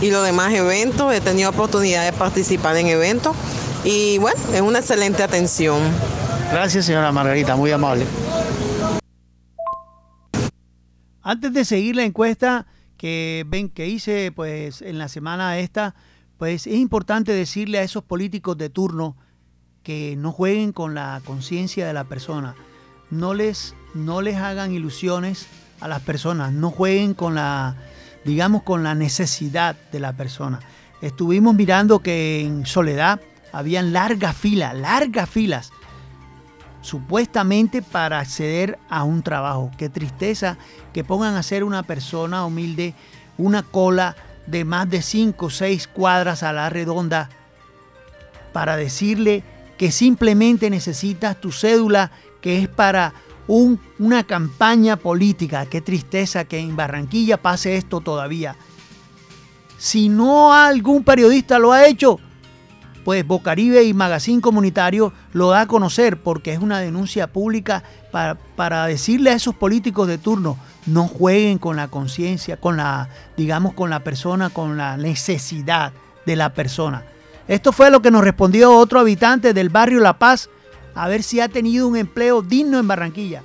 y 0.00 0.10
los 0.10 0.24
demás 0.24 0.52
eventos. 0.52 1.12
He 1.14 1.20
tenido 1.20 1.50
oportunidad 1.50 2.04
de 2.04 2.12
participar 2.12 2.76
en 2.76 2.88
eventos 2.88 3.34
y 3.84 4.18
bueno, 4.18 4.40
es 4.52 4.60
una 4.60 4.78
excelente 4.78 5.22
atención. 5.22 5.80
Gracias, 6.50 6.86
señora 6.86 7.12
Margarita, 7.12 7.56
muy 7.56 7.70
amable. 7.70 8.06
Antes 11.22 11.52
de 11.52 11.64
seguir 11.64 11.96
la 11.96 12.04
encuesta 12.04 12.66
que 12.96 13.44
ven 13.46 13.68
que 13.68 13.86
hice 13.86 14.32
pues 14.32 14.82
en 14.82 14.98
la 14.98 15.08
semana 15.08 15.58
esta, 15.58 15.94
pues 16.38 16.66
es 16.66 16.74
importante 16.74 17.32
decirle 17.32 17.78
a 17.78 17.82
esos 17.82 18.02
políticos 18.02 18.56
de 18.56 18.70
turno 18.70 19.16
que 19.82 20.16
no 20.16 20.32
jueguen 20.32 20.72
con 20.72 20.94
la 20.94 21.20
conciencia 21.24 21.86
de 21.86 21.92
la 21.92 22.04
persona, 22.04 22.54
no 23.10 23.34
les, 23.34 23.74
no 23.94 24.22
les 24.22 24.36
hagan 24.36 24.72
ilusiones 24.72 25.46
a 25.80 25.88
las 25.88 26.02
personas, 26.02 26.52
no 26.52 26.70
jueguen 26.70 27.14
con 27.14 27.34
la, 27.34 27.76
digamos, 28.24 28.62
con 28.62 28.82
la 28.82 28.94
necesidad 28.94 29.76
de 29.92 30.00
la 30.00 30.14
persona. 30.14 30.60
Estuvimos 31.00 31.54
mirando 31.54 32.00
que 32.00 32.40
en 32.40 32.66
Soledad 32.66 33.20
habían 33.52 33.92
largas 33.92 34.36
filas, 34.36 34.74
largas 34.74 35.28
filas, 35.28 35.72
supuestamente 36.80 37.82
para 37.82 38.20
acceder 38.20 38.78
a 38.88 39.04
un 39.04 39.22
trabajo. 39.22 39.70
Qué 39.76 39.88
tristeza 39.88 40.58
que 40.92 41.04
pongan 41.04 41.34
a 41.34 41.42
ser 41.42 41.64
una 41.64 41.82
persona 41.82 42.44
humilde 42.44 42.94
una 43.38 43.62
cola 43.62 44.16
de 44.46 44.64
más 44.64 44.90
de 44.90 45.00
5 45.00 45.46
o 45.46 45.50
6 45.50 45.88
cuadras 45.88 46.42
a 46.42 46.52
la 46.52 46.68
redonda 46.68 47.30
para 48.52 48.76
decirle 48.76 49.44
que 49.78 49.92
simplemente 49.92 50.70
necesitas 50.70 51.40
tu 51.40 51.52
cédula 51.52 52.10
que 52.40 52.58
es 52.58 52.68
para 52.68 53.14
un, 53.46 53.80
una 53.98 54.24
campaña 54.24 54.96
política. 54.96 55.66
Qué 55.66 55.80
tristeza 55.80 56.44
que 56.44 56.58
en 56.58 56.76
Barranquilla 56.76 57.36
pase 57.36 57.76
esto 57.76 58.00
todavía. 58.00 58.56
Si 59.78 60.08
no 60.08 60.52
algún 60.52 61.04
periodista 61.04 61.58
lo 61.58 61.72
ha 61.72 61.86
hecho, 61.86 62.18
pues 63.04 63.26
Bocaribe 63.26 63.84
y 63.84 63.94
Magazine 63.94 64.40
Comunitario 64.40 65.12
lo 65.32 65.50
da 65.50 65.62
a 65.62 65.66
conocer 65.66 66.20
porque 66.22 66.52
es 66.52 66.58
una 66.58 66.80
denuncia 66.80 67.26
pública 67.26 67.82
para, 68.12 68.34
para 68.34 68.86
decirle 68.86 69.30
a 69.30 69.34
esos 69.34 69.54
políticos 69.54 70.08
de 70.08 70.18
turno, 70.18 70.58
no 70.86 71.06
jueguen 71.08 71.58
con 71.58 71.76
la 71.76 71.88
conciencia, 71.88 72.56
con 72.58 72.76
la, 72.76 73.08
digamos, 73.36 73.74
con 73.74 73.90
la 73.90 74.00
persona, 74.00 74.50
con 74.50 74.76
la 74.76 74.96
necesidad 74.96 75.92
de 76.26 76.36
la 76.36 76.52
persona. 76.54 77.04
Esto 77.46 77.72
fue 77.72 77.90
lo 77.90 78.02
que 78.02 78.10
nos 78.10 78.22
respondió 78.22 78.76
otro 78.76 79.00
habitante 79.00 79.54
del 79.54 79.70
barrio 79.70 80.00
La 80.00 80.18
Paz, 80.18 80.50
a 80.94 81.08
ver 81.08 81.22
si 81.22 81.40
ha 81.40 81.48
tenido 81.48 81.88
un 81.88 81.96
empleo 81.96 82.42
digno 82.42 82.78
en 82.78 82.88
Barranquilla. 82.88 83.42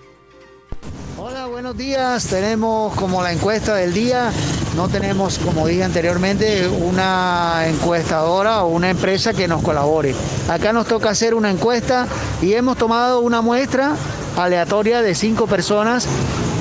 Hola, 1.26 1.46
buenos 1.46 1.78
días. 1.78 2.28
Tenemos 2.28 2.94
como 2.96 3.24
la 3.24 3.32
encuesta 3.32 3.76
del 3.76 3.94
día. 3.94 4.30
No 4.76 4.90
tenemos, 4.90 5.40
como 5.40 5.66
dije 5.66 5.82
anteriormente, 5.82 6.68
una 6.68 7.64
encuestadora 7.66 8.64
o 8.64 8.68
una 8.68 8.90
empresa 8.90 9.32
que 9.32 9.48
nos 9.48 9.62
colabore. 9.62 10.14
Acá 10.50 10.74
nos 10.74 10.86
toca 10.86 11.12
hacer 11.12 11.34
una 11.34 11.50
encuesta 11.50 12.08
y 12.42 12.52
hemos 12.56 12.78
tomado 12.78 13.22
una 13.22 13.40
muestra 13.40 13.96
aleatoria 14.36 15.02
de 15.02 15.16
cinco 15.16 15.48
personas 15.48 16.10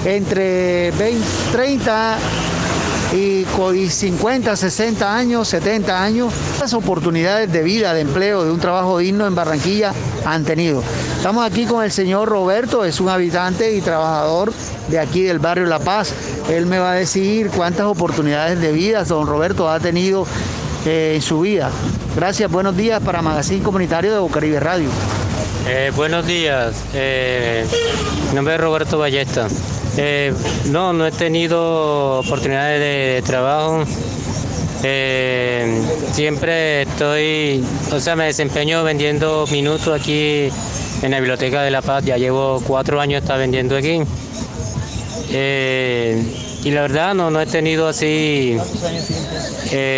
entre 0.05 0.93
20, 0.93 1.27
30 1.51 2.19
y 3.15 3.45
50, 3.91 4.57
60 4.57 5.15
años, 5.15 5.49
70 5.49 6.03
años. 6.03 6.33
Las 6.61 6.73
oportunidades 6.73 7.53
de 7.53 7.63
vida, 7.63 7.93
de 7.95 8.01
empleo, 8.01 8.45
de 8.45 8.51
un 8.51 8.61
trabajo 8.61 8.99
digno 8.99 9.27
en 9.27 9.35
Barranquilla 9.35 9.93
han 10.25 10.45
tenido. 10.45 10.83
Estamos 11.17 11.45
aquí 11.45 11.67
con 11.67 11.85
el 11.85 11.93
señor 11.93 12.29
Roberto, 12.29 12.85
es 12.85 13.01
un 13.01 13.09
habitante 13.09 13.75
y 13.75 13.81
trabajador 13.81 14.53
de 14.89 14.99
aquí 14.99 15.23
del 15.23 15.39
barrio 15.39 15.67
La 15.67 15.79
Paz. 15.79 16.13
Él 16.49 16.67
me 16.67 16.79
va 16.79 16.93
a 16.93 16.95
decir 16.95 17.51
cuántas 17.51 17.87
oportunidades 17.87 18.61
de 18.61 18.73
vida 18.73 19.05
don 19.05 19.27
Roberto 19.27 19.69
ha 19.71 19.79
tenido 19.79 20.27
eh, 20.87 21.13
en 21.17 21.23
su 21.23 21.41
vida. 21.41 21.71
Gracias, 22.17 22.51
buenos 22.51 22.77
días 22.77 23.03
para 23.03 23.23
Magazine 23.23 23.63
Comunitario 23.63 24.13
de 24.13 24.19
Bocaribe 24.19 24.59
Radio. 24.59 24.89
Eh, 25.69 25.93
buenos 25.95 26.27
días, 26.27 26.75
eh, 26.93 27.67
mi 28.31 28.37
nombre 28.37 28.55
es 28.55 28.61
Roberto 28.61 28.99
Ballesta. 28.99 29.49
Eh, 29.97 30.33
no, 30.71 30.93
no 30.93 31.07
he 31.07 31.13
tenido 31.13 32.21
oportunidades 32.21 32.81
de, 32.81 33.23
trabajo. 33.23 33.85
Eh, 34.85 35.81
siempre 36.13 36.83
estoy, 36.83 37.65
o 37.93 38.01
sea, 38.01 38.17
me 38.17 38.25
desempeño 38.25 38.83
vendiendo 38.83 39.47
minutos 39.51 40.01
aquí 40.01 40.49
en 41.03 41.11
la 41.11 41.19
Biblioteca 41.19 41.63
de 41.63 41.71
La 41.71 41.83
Paz. 41.83 42.05
Ya 42.05 42.17
llevo 42.17 42.63
cuatro 42.67 43.01
años 43.01 43.23
está 43.23 43.37
vendiendo 43.37 43.77
aquí. 43.77 44.01
Eh, 45.31 46.23
y 46.65 46.71
la 46.71 46.83
verdad 46.83 47.15
no, 47.15 47.31
no 47.31 47.41
he 47.41 47.47
tenido 47.47 47.89
así. 47.89 48.57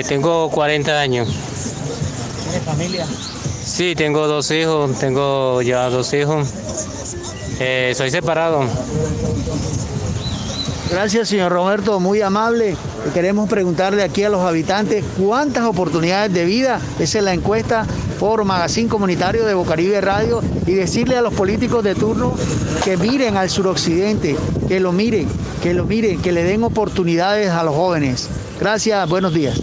tengo 0.09 0.51
40 0.51 1.01
años. 1.01 1.29
familia? 2.65 3.07
Sí, 3.65 3.95
tengo 3.95 4.27
dos 4.27 4.51
hijos, 4.51 4.99
tengo 4.99 5.63
ya 5.63 5.89
dos 5.89 6.13
hijos. 6.13 6.49
Eh, 7.61 7.93
soy 7.97 8.11
separado. 8.11 8.65
Gracias, 10.91 11.29
señor 11.29 11.51
Roberto, 11.51 11.99
muy 11.99 12.21
amable. 12.21 12.77
Queremos 13.15 13.49
preguntarle 13.49 14.03
aquí 14.03 14.23
a 14.23 14.29
los 14.29 14.43
habitantes 14.43 15.05
cuántas 15.19 15.65
oportunidades 15.65 16.33
de 16.33 16.45
vida, 16.45 16.81
esa 16.99 17.19
es 17.19 17.25
la 17.25 17.33
encuesta 17.33 17.87
por 18.21 18.45
Magazine 18.45 18.89
Comunitario 18.89 19.45
de 19.45 19.55
Bocaribe 19.55 20.01
Radio, 20.01 20.41
y 20.67 20.73
decirle 20.73 21.17
a 21.17 21.23
los 21.23 21.35
políticos 21.35 21.83
de 21.83 21.95
turno 21.95 22.35
que 22.85 22.97
miren 22.97 23.37
al 23.37 23.51
suroccidente, 23.51 24.37
que 24.69 24.79
lo 24.79 24.93
miren, 24.93 25.27
que 25.63 25.75
lo 25.75 25.85
miren, 25.85 26.23
que 26.23 26.33
le 26.33 26.45
den 26.45 26.63
oportunidades 26.63 27.51
a 27.51 27.65
los 27.65 27.75
jóvenes. 27.75 28.29
Gracias, 28.61 29.09
buenos 29.09 29.35
días. 29.35 29.61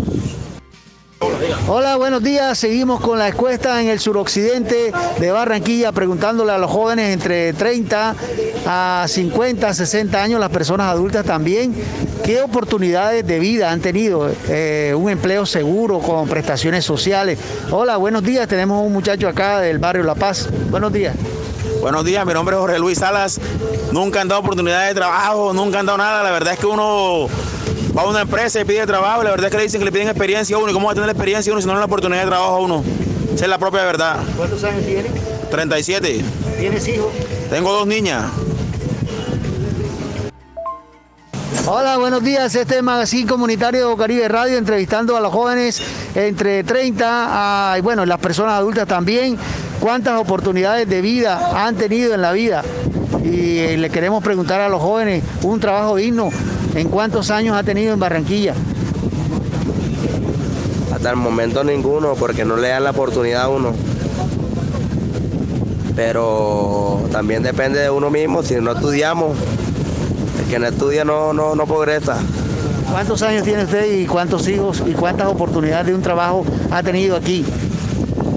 Hola, 1.74 1.96
buenos 1.96 2.22
días. 2.22 2.58
Seguimos 2.58 3.00
con 3.00 3.18
la 3.18 3.30
encuesta 3.30 3.82
en 3.82 3.88
el 3.88 4.02
suroccidente 4.02 4.92
de 5.20 5.32
Barranquilla, 5.32 5.94
preguntándole 5.94 6.52
a 6.52 6.58
los 6.58 6.70
jóvenes 6.70 7.14
entre 7.14 7.54
30 7.54 8.14
a 8.66 9.06
50, 9.08 9.74
60 9.74 10.22
años, 10.22 10.42
las 10.42 10.50
personas 10.50 10.88
adultas 10.88 11.26
también, 11.26 11.74
qué 12.26 12.42
oportunidades 12.42 13.26
de 13.26 13.40
vida 13.40 13.72
han 13.72 13.80
tenido, 13.80 14.30
eh, 14.50 14.94
un 14.98 15.10
empleo 15.10 15.46
seguro 15.46 16.00
con 16.00 16.28
prestaciones 16.28 16.84
sociales. 16.84 17.40
Hola, 17.70 17.96
buenos 17.96 18.22
días. 18.22 18.50
Tenemos 18.50 18.86
un 18.86 18.92
muchacho 18.92 19.30
acá 19.30 19.62
del 19.62 19.80
barrio 19.80 20.04
La 20.04 20.16
Paz. 20.16 20.50
Buenos 20.70 20.92
días. 20.92 21.16
Buenos 21.80 22.04
días, 22.04 22.26
mi 22.26 22.34
nombre 22.34 22.54
es 22.54 22.60
Jorge 22.60 22.80
Luis 22.80 22.98
Salas. 22.98 23.40
Nunca 23.94 24.20
han 24.20 24.28
dado 24.28 24.42
oportunidades 24.42 24.90
de 24.90 24.96
trabajo, 24.96 25.54
nunca 25.54 25.80
han 25.80 25.86
dado 25.86 26.00
nada. 26.00 26.22
La 26.22 26.32
verdad 26.32 26.52
es 26.54 26.60
que 26.60 26.66
uno 26.66 27.28
va 28.02 28.08
a 28.08 28.10
una 28.10 28.22
empresa 28.22 28.60
y 28.60 28.66
pide 28.66 28.86
trabajo, 28.86 29.24
la 29.24 29.32
verdad 29.32 29.48
es 29.48 29.52
que 29.52 29.58
le 29.58 29.64
dicen 29.64 29.80
que 29.80 29.86
le 29.86 29.92
piden 29.92 30.08
experiencia 30.08 30.56
a 30.56 30.60
uno. 30.60 30.72
¿Y 30.72 30.74
cómo 30.74 30.88
va 30.88 30.94
a 30.94 30.96
tener 30.96 31.10
experiencia 31.10 31.52
uno 31.52 31.62
si 31.62 31.68
no 31.68 31.78
la 31.78 31.86
oportunidad 31.86 32.22
de 32.22 32.28
trabajo 32.28 32.56
a 32.56 32.60
uno? 32.60 32.84
Esa 33.34 33.46
es 33.46 33.50
la 33.50 33.58
propia 33.58 33.84
verdad. 33.84 34.18
¿Cuántos 34.36 34.64
años 34.64 34.86
tiene? 34.86 35.10
37. 35.50 36.24
¿Tienes 36.60 36.88
hijos? 36.88 37.12
Tengo 37.50 37.72
dos 37.72 37.88
niñas. 37.88 38.26
Hola, 41.68 41.98
buenos 41.98 42.24
días. 42.24 42.54
Este 42.56 42.78
es 42.78 42.84
Magazine 42.84 43.30
Comunitario 43.30 43.82
de 43.82 43.86
Bocaribe 43.86 44.28
Radio, 44.28 44.58
entrevistando 44.58 45.16
a 45.16 45.22
los 45.22 45.32
jóvenes 45.32 45.82
entre 46.16 46.64
30 46.64 47.06
a, 47.74 47.78
y 47.78 47.82
bueno, 47.82 48.06
las 48.06 48.20
personas 48.20 48.54
adultas 48.54 48.88
también. 48.88 49.38
¿Cuántas 49.80 50.20
oportunidades 50.20 50.88
de 50.90 51.02
vida 51.02 51.66
han 51.66 51.76
tenido 51.76 52.14
en 52.14 52.22
la 52.22 52.32
vida? 52.32 52.64
Y 53.24 53.60
eh, 53.60 53.78
le 53.78 53.90
queremos 53.90 54.24
preguntar 54.24 54.60
a 54.60 54.70
los 54.70 54.82
jóvenes, 54.82 55.24
un 55.44 55.60
trabajo 55.60 55.96
digno, 55.96 56.30
¿en 56.76 56.88
cuántos 56.90 57.32
años 57.32 57.56
ha 57.56 57.64
tenido 57.64 57.94
en 57.94 58.00
Barranquilla? 58.00 58.54
Hasta 60.94 61.10
el 61.10 61.16
momento 61.16 61.64
ninguno, 61.64 62.16
porque 62.16 62.46
no 62.46 62.58
le 62.58 62.70
dan 62.70 62.84
la 62.84 62.92
oportunidad 62.92 63.44
a 63.44 63.50
uno. 63.50 63.74
Pero 65.96 67.02
también 67.12 67.44
depende 67.44 67.80
de 67.80 67.90
uno 67.90 68.10
mismo, 68.10 68.44
si 68.44 68.56
no 68.56 68.72
estudiamos, 68.72 69.38
el 70.40 70.50
que 70.50 70.60
no 70.60 70.68
estudia 70.68 71.04
no, 71.04 71.34
no, 71.34 71.56
no 71.56 71.66
progresa. 71.66 72.18
¿Cuántos 72.92 73.22
años 73.22 73.44
tiene 73.44 73.64
usted 73.64 74.00
y 74.00 74.06
cuántos 74.06 74.48
hijos 74.48 74.84
y 74.86 74.92
cuántas 74.92 75.28
oportunidades 75.28 75.88
de 75.88 75.96
un 75.96 76.02
trabajo 76.02 76.46
ha 76.70 76.84
tenido 76.84 77.16
aquí? 77.16 77.46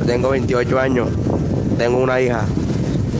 Tengo 0.07 0.31
28 0.31 0.79
años, 0.79 1.09
tengo 1.77 1.99
una 1.99 2.21
hija. 2.21 2.45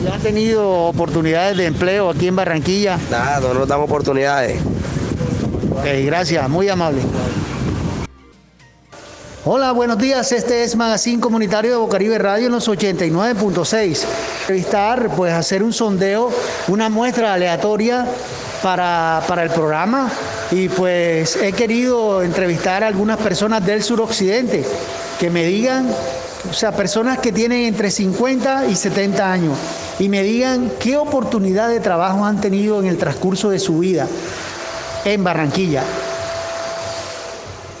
¿Y 0.03 0.07
ha 0.07 0.17
tenido 0.17 0.69
oportunidades 0.71 1.57
de 1.57 1.65
empleo 1.65 2.09
aquí 2.09 2.27
en 2.27 2.35
Barranquilla? 2.35 2.97
Nada, 3.09 3.39
no 3.41 3.53
nos 3.53 3.67
dan 3.67 3.81
oportunidades. 3.81 4.61
Ok, 5.77 5.85
gracias, 6.05 6.49
muy 6.49 6.69
amable. 6.69 7.01
Hola, 9.43 9.73
buenos 9.73 9.97
días. 9.97 10.31
Este 10.31 10.63
es 10.63 10.75
Magazine 10.75 11.19
Comunitario 11.19 11.71
de 11.71 11.77
Bocaribe 11.77 12.17
Radio 12.17 12.47
en 12.47 12.53
los 12.53 12.69
89.6. 12.69 14.05
Entrevistar, 14.41 15.09
pues 15.17 15.33
hacer 15.33 15.61
un 15.63 15.73
sondeo, 15.73 16.31
una 16.69 16.87
muestra 16.87 17.33
aleatoria 17.33 18.07
para, 18.63 19.21
para 19.27 19.43
el 19.43 19.49
programa 19.49 20.09
y 20.49 20.69
pues 20.69 21.35
he 21.35 21.51
querido 21.51 22.23
entrevistar 22.23 22.83
a 22.83 22.87
algunas 22.87 23.17
personas 23.17 23.63
del 23.65 23.83
suroccidente 23.83 24.63
que 25.19 25.29
me 25.29 25.43
digan, 25.43 25.89
o 26.49 26.53
sea, 26.53 26.71
personas 26.71 27.19
que 27.19 27.33
tienen 27.33 27.65
entre 27.65 27.91
50 27.91 28.67
y 28.67 28.75
70 28.75 29.31
años 29.31 29.57
y 29.99 30.07
me 30.07 30.23
digan 30.23 30.71
qué 30.79 30.95
oportunidad 30.95 31.67
de 31.67 31.81
trabajo 31.81 32.25
han 32.25 32.39
tenido 32.39 32.79
en 32.79 32.87
el 32.87 32.97
transcurso 32.97 33.49
de 33.49 33.59
su 33.59 33.79
vida 33.79 34.07
en 35.05 35.23
Barranquilla. 35.23 35.83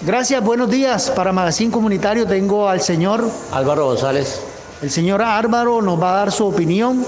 Gracias, 0.05 0.43
buenos 0.43 0.69
días. 0.69 1.11
Para 1.15 1.31
Magazine 1.31 1.71
Comunitario 1.71 2.27
tengo 2.27 2.69
al 2.69 2.79
señor, 2.79 3.27
Álvaro 3.51 3.87
González. 3.87 4.39
el 4.81 4.91
señor 4.91 5.21
Álvaro 5.23 5.81
nos 5.81 6.01
va 6.01 6.13
a 6.13 6.17
dar 6.17 6.31
su 6.31 6.45
opinión 6.45 7.03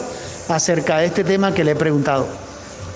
acerca 0.49 0.97
de 0.97 1.05
este 1.05 1.23
tema 1.23 1.53
que 1.53 1.63
le 1.63 1.71
he 1.71 1.75
preguntado. 1.75 2.25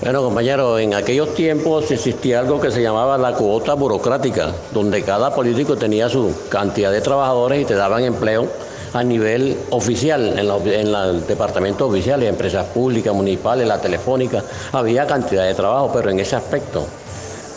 Bueno, 0.02 0.20
compañero, 0.22 0.80
en 0.80 0.94
aquellos 0.94 1.32
tiempos 1.34 1.88
existía 1.92 2.40
algo 2.40 2.60
que 2.60 2.72
se 2.72 2.82
llamaba 2.82 3.16
la 3.16 3.34
cuota 3.34 3.74
burocrática, 3.74 4.50
donde 4.72 5.04
cada 5.04 5.32
político 5.32 5.76
tenía 5.76 6.08
su 6.08 6.34
cantidad 6.48 6.90
de 6.90 7.00
trabajadores 7.00 7.62
y 7.62 7.64
te 7.64 7.74
daban 7.74 8.02
empleo 8.02 8.48
a 8.94 9.04
nivel 9.04 9.56
oficial, 9.70 10.36
en, 10.36 10.48
la, 10.48 10.56
en 10.56 10.90
los 10.90 11.28
departamentos 11.28 11.88
oficiales, 11.88 12.28
empresas 12.28 12.66
públicas, 12.66 13.14
municipales, 13.14 13.68
la 13.68 13.80
telefónica, 13.80 14.42
había 14.72 15.06
cantidad 15.06 15.44
de 15.44 15.54
trabajo, 15.54 15.92
pero 15.94 16.10
en 16.10 16.18
ese 16.18 16.34
aspecto. 16.34 16.84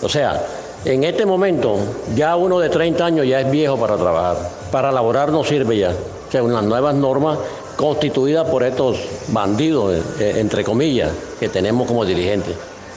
O 0.01 0.09
sea, 0.09 0.45
en 0.85 1.03
este 1.03 1.25
momento 1.25 1.77
ya 2.15 2.35
uno 2.35 2.59
de 2.59 2.69
30 2.69 3.05
años 3.05 3.27
ya 3.27 3.41
es 3.41 3.49
viejo 3.49 3.77
para 3.77 3.97
trabajar, 3.97 4.37
para 4.71 4.91
laborar 4.91 5.31
no 5.31 5.43
sirve 5.43 5.77
ya. 5.77 5.89
O 5.89 6.31
sea, 6.31 6.43
unas 6.43 6.63
nuevas 6.63 6.95
normas 6.95 7.37
constituidas 7.75 8.47
por 8.49 8.63
estos 8.63 8.97
bandidos, 9.29 9.95
eh, 10.19 10.35
entre 10.37 10.63
comillas, 10.63 11.11
que 11.39 11.49
tenemos 11.49 11.87
como 11.87 12.05
dirigentes. 12.05 12.55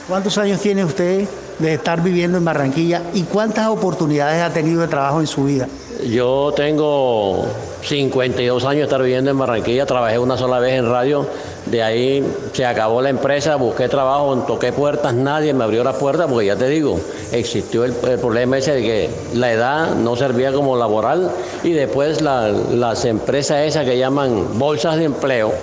¿Cuántos 0.09 0.39
años 0.39 0.59
tiene 0.59 0.83
usted 0.83 1.27
de 1.59 1.73
estar 1.75 2.01
viviendo 2.01 2.39
en 2.39 2.43
Barranquilla 2.45 3.03
y 3.13 3.21
cuántas 3.23 3.67
oportunidades 3.67 4.41
ha 4.41 4.51
tenido 4.51 4.81
de 4.81 4.87
trabajo 4.87 5.19
en 5.19 5.27
su 5.27 5.43
vida? 5.43 5.67
Yo 6.09 6.51
tengo 6.55 7.45
52 7.83 8.63
años 8.63 8.77
de 8.77 8.83
estar 8.85 9.03
viviendo 9.03 9.29
en 9.29 9.37
Barranquilla, 9.37 9.85
trabajé 9.85 10.17
una 10.17 10.35
sola 10.35 10.57
vez 10.59 10.79
en 10.79 10.89
radio, 10.89 11.27
de 11.67 11.83
ahí 11.83 12.25
se 12.53 12.65
acabó 12.65 13.01
la 13.03 13.09
empresa, 13.09 13.55
busqué 13.57 13.87
trabajo, 13.87 14.35
toqué 14.47 14.71
puertas, 14.71 15.13
nadie 15.13 15.53
me 15.53 15.63
abrió 15.65 15.83
la 15.83 15.93
puerta 15.93 16.25
porque 16.27 16.47
ya 16.47 16.55
te 16.55 16.69
digo, 16.69 16.99
existió 17.31 17.83
el, 17.83 17.91
problema 17.93 18.57
ese 18.57 18.71
de 18.75 18.81
que 18.81 19.09
la 19.35 19.51
edad 19.51 19.93
no 19.95 20.15
servía 20.15 20.51
como 20.53 20.75
laboral 20.75 21.29
y 21.63 21.73
después 21.73 22.21
la- 22.21 22.49
las 22.49 23.05
empresas 23.05 23.59
esas 23.67 23.85
que 23.85 23.97
llaman 23.97 24.57
bolsas 24.57 24.95
de 24.95 25.03
empleo, 25.03 25.53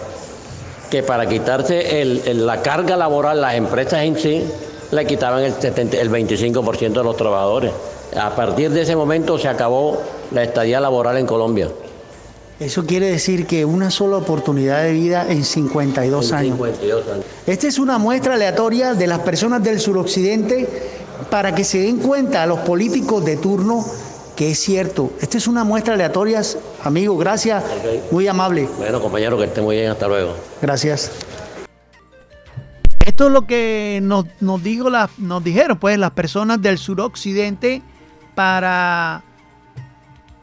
que 0.91 1.03
para 1.03 1.27
quitarse 1.29 2.01
el- 2.01 2.23
el- 2.27 2.47
la 2.47 2.63
carga 2.63 2.97
laboral, 2.97 3.41
las 3.41 3.55
empresas 3.55 4.03
en 4.05 4.17
sí, 4.19 4.45
le 4.93 5.07
quitaban 5.07 5.43
el, 5.43 5.53
70 5.55 5.97
el 6.01 6.11
25% 6.11 7.01
de 7.01 7.05
los 7.05 7.17
trabajadores. 7.17 7.73
A 8.17 8.35
partir 8.37 8.71
de 8.71 8.83
ese 8.83 8.95
momento 8.95 9.37
se 9.39 9.49
acabó 9.49 10.01
la 10.33 10.43
estadía 10.45 10.81
laboral 10.81 11.17
en 11.19 11.27
Colombia. 11.27 11.69
Eso 12.59 12.87
quiere 12.87 13.11
decir 13.11 13.47
que 13.47 13.65
una 13.67 13.91
sola 13.91 14.17
oportunidad 14.17 14.83
de 14.85 14.93
vida 14.93 15.27
en 15.29 15.45
52 15.45 16.31
En 16.31 16.35
años. 16.37 16.53
52 16.57 17.05
años. 17.13 17.25
Esta 17.47 17.67
es 17.69 17.79
una 17.79 17.99
muestra 17.99 18.35
aleatoria 18.35 18.95
de 18.95 19.07
las 19.07 19.19
personas 19.19 19.63
del 19.63 19.79
suroccidente 19.81 20.67
para 21.29 21.55
que 21.55 21.65
se 21.65 21.81
den 21.81 21.99
cuenta 21.99 22.45
a 22.45 22.47
los 22.47 22.61
políticos 22.61 23.25
de 23.25 23.37
turno 23.37 23.85
que 24.37 24.51
es 24.51 24.59
cierto. 24.61 25.13
Esta 25.21 25.39
es 25.39 25.49
una 25.49 25.65
muestra 25.65 25.95
aleatoria, 25.95 26.43
amigo, 26.85 27.17
gracias, 27.17 27.65
muy 28.11 28.29
amable, 28.29 28.69
Bueno, 28.77 29.01
compañero, 29.01 29.37
que 29.39 29.45
esté 29.45 29.63
muy 29.63 29.77
bien. 29.77 29.91
Hasta 29.91 30.07
luego. 30.07 30.37
gracias. 30.61 31.11
Esto 33.05 33.29
es 33.29 33.33
lo 33.33 33.47
que 33.47 34.01
nos, 34.03 34.27
nos 34.41 34.63
dijo 34.63 34.91
las, 34.91 35.19
nos 35.19 35.43
dijeron 35.43 35.79
pues 35.79 35.97
las 35.99 36.11
personas 36.11 36.61
del 36.61 36.77
suroccidente 36.77 37.81
para, 38.35 39.23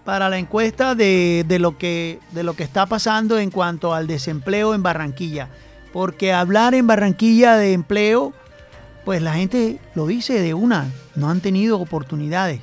para 0.05 0.29
la 0.29 0.37
encuesta 0.39 0.95
de, 0.95 1.45
de 1.47 1.59
lo 1.59 1.77
que, 1.77 2.19
de 2.31 2.41
lo 2.41 2.55
que 2.55 2.63
está 2.63 2.85
pasando 2.87 3.37
en 3.37 3.51
cuanto 3.51 3.93
al 3.93 4.07
desempleo 4.07 4.73
en 4.73 4.81
Barranquilla. 4.81 5.49
Porque 5.91 6.33
hablar 6.33 6.73
en 6.73 6.87
Barranquilla 6.87 7.57
de 7.57 7.73
empleo, 7.73 8.33
pues 9.05 9.21
la 9.21 9.33
gente 9.33 9.79
lo 9.93 10.07
dice 10.07 10.39
de 10.41 10.55
una, 10.55 10.87
no 11.15 11.29
han 11.29 11.41
tenido 11.41 11.79
oportunidades. 11.79 12.61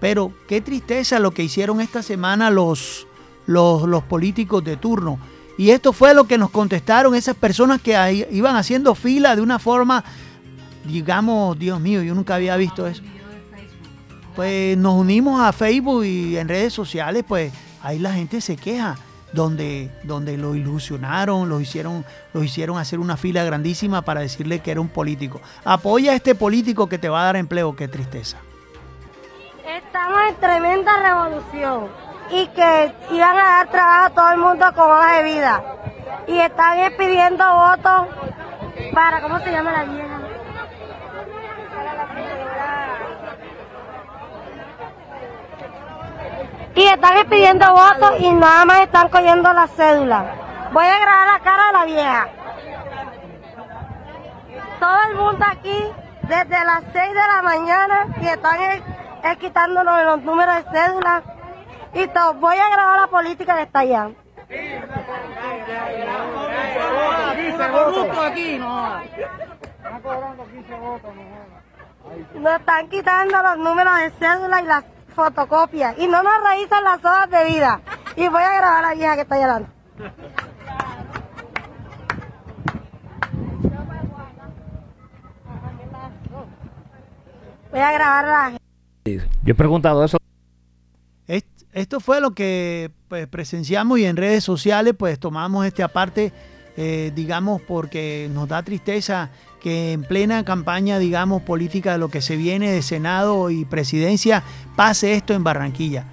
Pero 0.00 0.32
qué 0.46 0.60
tristeza 0.60 1.18
lo 1.18 1.32
que 1.32 1.42
hicieron 1.42 1.80
esta 1.80 2.02
semana 2.02 2.50
los, 2.50 3.06
los, 3.46 3.82
los 3.82 4.04
políticos 4.04 4.62
de 4.64 4.76
turno. 4.76 5.18
Y 5.56 5.70
esto 5.70 5.92
fue 5.92 6.14
lo 6.14 6.24
que 6.24 6.38
nos 6.38 6.50
contestaron 6.50 7.16
esas 7.16 7.34
personas 7.34 7.80
que 7.82 7.96
ahí 7.96 8.24
iban 8.30 8.54
haciendo 8.54 8.94
fila 8.94 9.34
de 9.34 9.42
una 9.42 9.58
forma, 9.58 10.04
digamos, 10.84 11.58
Dios 11.58 11.80
mío, 11.80 12.02
yo 12.02 12.14
nunca 12.14 12.36
había 12.36 12.56
visto 12.56 12.86
eso. 12.86 13.02
Pues 14.36 14.78
nos 14.78 14.94
unimos 14.94 15.40
a 15.40 15.52
Facebook 15.52 16.04
y 16.04 16.36
en 16.36 16.48
redes 16.48 16.72
sociales, 16.72 17.24
pues 17.26 17.52
ahí 17.82 17.98
la 17.98 18.12
gente 18.12 18.40
se 18.40 18.56
queja, 18.56 18.96
donde, 19.32 19.90
donde 20.04 20.36
lo 20.36 20.54
ilusionaron, 20.54 21.48
lo 21.48 21.60
hicieron, 21.60 22.04
lo 22.32 22.44
hicieron 22.44 22.78
hacer 22.78 23.00
una 23.00 23.16
fila 23.16 23.42
grandísima 23.42 24.02
para 24.02 24.20
decirle 24.20 24.60
que 24.60 24.70
era 24.70 24.80
un 24.80 24.88
político. 24.88 25.40
Apoya 25.64 26.12
a 26.12 26.14
este 26.14 26.36
político 26.36 26.88
que 26.88 26.98
te 26.98 27.08
va 27.08 27.22
a 27.22 27.24
dar 27.24 27.36
empleo, 27.36 27.74
qué 27.74 27.88
tristeza. 27.88 28.38
Estamos 29.78 30.20
en 30.28 30.34
tremenda 30.36 30.92
revolución. 30.96 31.88
y 32.30 32.46
que 32.48 32.92
iban 33.10 33.38
a 33.38 33.42
dar 33.42 33.68
trabajo 33.68 34.04
a 34.06 34.10
todo 34.10 34.30
el 34.32 34.38
mundo 34.38 34.66
con 34.74 34.90
hoja 34.90 35.12
de 35.14 35.22
vida. 35.22 35.62
Y 36.26 36.38
están 36.40 36.76
pidiendo 36.98 37.44
votos 37.54 38.06
para, 38.92 39.22
¿cómo 39.22 39.38
se 39.38 39.50
llama 39.52 39.72
la 39.72 39.84
vieja? 39.84 40.18
Y 46.74 46.82
están 46.82 47.28
pidiendo 47.30 47.72
votos 47.72 48.12
y 48.18 48.32
nada 48.32 48.64
más 48.64 48.80
están 48.80 49.08
cogiendo 49.08 49.52
la 49.52 49.68
cédula. 49.68 50.24
Voy 50.72 50.86
a 50.86 50.98
grabar 50.98 51.28
la 51.28 51.38
cara 51.38 51.66
de 51.66 51.72
la 51.72 51.84
vieja. 51.84 52.28
Todo 54.80 54.98
el 55.08 55.14
mundo 55.16 55.46
aquí, 55.48 55.84
desde 56.22 56.64
las 56.64 56.82
6 56.92 56.94
de 56.94 57.14
la 57.14 57.42
mañana, 57.42 58.06
y 58.20 58.26
están 58.26 58.60
eh, 58.60 58.82
eh, 59.32 59.36
quitándonos 59.38 60.04
los 60.04 60.22
números 60.22 60.56
de 60.56 60.70
cédula. 60.70 61.22
Y 61.94 62.06
todo. 62.08 62.34
Voy 62.34 62.56
a 62.56 62.68
grabar 62.68 63.00
la 63.00 63.06
política 63.06 63.56
que 63.56 63.62
está 63.62 63.80
allá. 63.80 64.10
Nos 72.34 72.60
están 72.60 72.88
quitando 72.88 73.42
los 73.42 73.58
números 73.58 73.96
de 73.98 74.10
cédula 74.18 74.62
y 74.62 74.64
las 74.64 74.84
fotocopias. 75.14 75.98
Y 75.98 76.06
no 76.06 76.22
nos 76.22 76.34
revisan 76.50 76.84
las 76.84 77.04
hojas 77.04 77.30
de 77.30 77.44
vida. 77.44 77.80
Y 78.16 78.28
voy 78.28 78.42
a 78.42 78.52
grabar 78.52 78.82
la 78.82 78.94
vieja 78.94 79.14
que 79.16 79.22
está 79.22 79.38
llorando. 79.38 79.68
Voy 87.70 87.80
a 87.80 87.92
grabar 87.92 88.24
la 88.24 88.57
Yo 89.04 89.20
he 89.46 89.54
preguntado 89.54 90.04
eso. 90.04 90.18
Est- 91.26 91.46
Esto 91.72 92.00
fue 92.00 92.20
lo 92.20 92.32
que 92.32 92.90
pues, 93.08 93.26
presenciamos 93.26 93.98
y 93.98 94.04
en 94.04 94.16
redes 94.16 94.44
sociales 94.44 94.94
pues 94.98 95.18
tomamos 95.18 95.66
este 95.66 95.82
aparte, 95.82 96.32
eh, 96.76 97.12
digamos, 97.14 97.60
porque 97.62 98.28
nos 98.32 98.48
da 98.48 98.62
tristeza 98.62 99.30
que 99.60 99.92
en 99.92 100.02
plena 100.04 100.44
campaña, 100.44 100.98
digamos, 100.98 101.42
política 101.42 101.92
de 101.92 101.98
lo 101.98 102.08
que 102.08 102.22
se 102.22 102.36
viene 102.36 102.70
de 102.70 102.82
Senado 102.82 103.50
y 103.50 103.64
presidencia, 103.64 104.42
pase 104.76 105.14
esto 105.14 105.34
en 105.34 105.42
Barranquilla. 105.44 106.04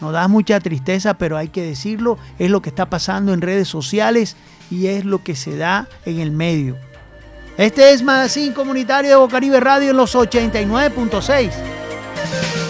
Nos 0.00 0.12
da 0.12 0.26
mucha 0.28 0.58
tristeza, 0.60 1.14
pero 1.14 1.36
hay 1.36 1.48
que 1.48 1.62
decirlo, 1.62 2.18
es 2.38 2.50
lo 2.50 2.60
que 2.62 2.68
está 2.70 2.90
pasando 2.90 3.32
en 3.32 3.40
redes 3.40 3.68
sociales 3.68 4.36
y 4.70 4.86
es 4.88 5.04
lo 5.04 5.22
que 5.22 5.36
se 5.36 5.56
da 5.56 5.88
en 6.04 6.18
el 6.20 6.30
medio. 6.30 6.76
Este 7.56 7.92
es 7.92 8.02
Magazine 8.02 8.52
Comunitario 8.52 9.10
de 9.10 9.16
Bocaribe 9.16 9.60
Radio 9.60 9.90
en 9.90 9.96
los 9.96 10.14
89.6. 10.16 11.50
Thank 12.24 12.56
you. 12.56 12.63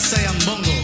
Sayang 0.00 0.40
Bongo. 0.46 0.79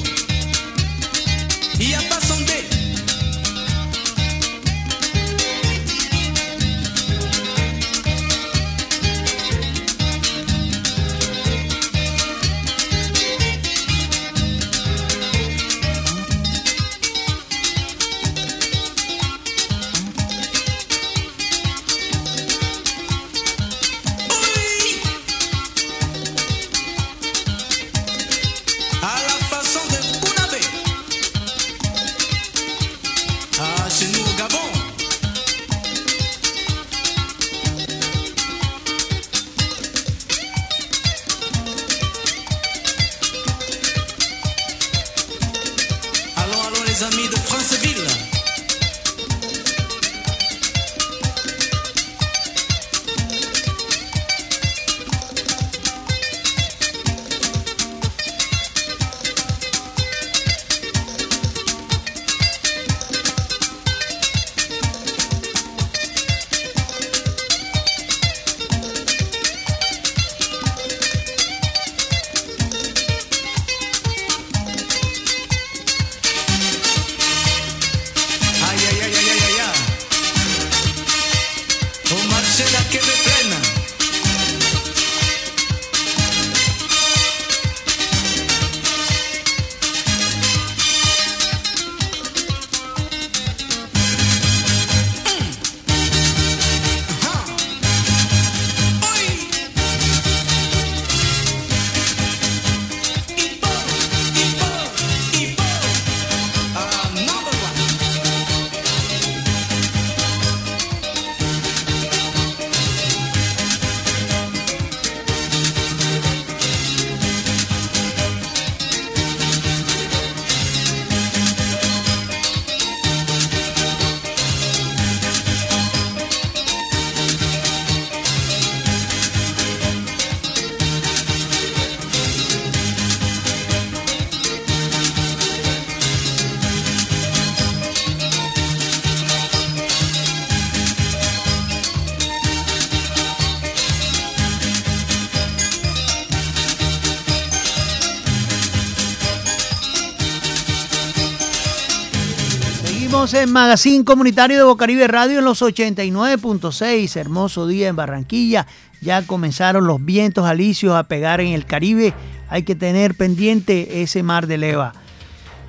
Magazine 153.45 154.05
Comunitario 154.05 154.57
de 154.57 154.65
Bocaribe 154.65 155.07
Radio 155.07 155.41
en 155.41 155.45
los 155.45 155.61
89.6. 155.61 157.17
Hermoso 157.17 157.67
día 157.67 157.89
en 157.89 157.97
Barranquilla. 157.97 158.67
Ya 159.03 159.27
comenzaron 159.27 159.87
los 159.87 160.03
vientos 160.03 160.47
alicios 160.47 160.95
a 160.95 161.05
pegar 161.05 161.43
en 161.43 161.49
el 161.49 161.67
Caribe. 161.67 162.15
Hay 162.49 162.63
que 162.63 162.75
tener 162.75 163.15
pendiente 163.15 164.01
ese 164.01 164.23
mar 164.23 164.47
de 164.47 164.57
leva. 164.57 164.95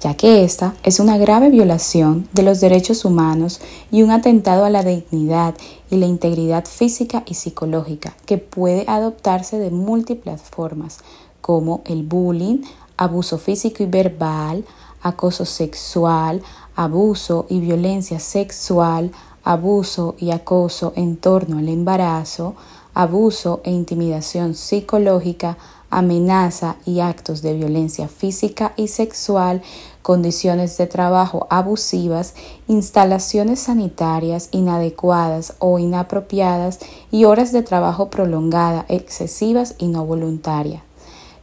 ya 0.01 0.15
que 0.15 0.45
esta 0.45 0.75
es 0.83 1.01
una 1.01 1.19
grave 1.19 1.51
violación 1.51 2.29
de 2.33 2.43
los 2.43 2.61
derechos 2.61 3.05
humanos 3.05 3.61
y 3.91 4.03
un 4.03 4.11
atentado 4.11 4.65
a 4.65 4.71
la 4.71 4.83
dignidad 4.83 5.55
y 5.91 5.97
la 5.97 6.07
integridad 6.07 6.65
física 6.67 7.23
y 7.27 7.35
psicológica 7.35 8.15
que 8.27 8.39
puede 8.39 8.85
adoptarse 8.87 9.59
de 9.59 9.71
múltiples 9.71 10.43
formas, 10.43 10.99
como 11.41 11.83
el 11.87 12.03
bullying, 12.03 12.59
abuso 12.97 13.39
físico 13.39 13.83
y 13.83 13.87
verbal, 13.87 14.65
acoso 15.03 15.45
sexual, 15.45 16.43
abuso 16.75 17.47
y 17.49 17.61
violencia 17.61 18.19
sexual, 18.19 19.11
abuso 19.45 20.15
y 20.19 20.31
acoso 20.31 20.93
en 20.97 21.17
torno 21.17 21.59
al 21.59 21.69
embarazo, 21.69 22.55
abuso 22.95 23.61
e 23.65 23.71
intimidación 23.71 24.55
psicológica, 24.55 25.57
amenaza 25.91 26.77
y 26.85 27.01
actos 27.01 27.43
de 27.43 27.55
violencia 27.55 28.09
física 28.09 28.73
y 28.77 28.89
sexual, 28.89 29.63
condiciones 30.03 30.77
de 30.79 30.87
trabajo 30.87 31.47
abusivas, 31.51 32.35
instalaciones 32.67 33.61
sanitarias 33.61 34.49
inadecuadas 34.53 35.55
o 35.59 35.79
inapropiadas 35.79 36.79
y 37.11 37.25
horas 37.25 37.53
de 37.53 37.63
trabajo 37.63 38.11
prolongada, 38.11 38.87
excesivas 38.89 39.75
y 39.79 39.89
no 39.89 40.05
voluntarias. 40.05 40.83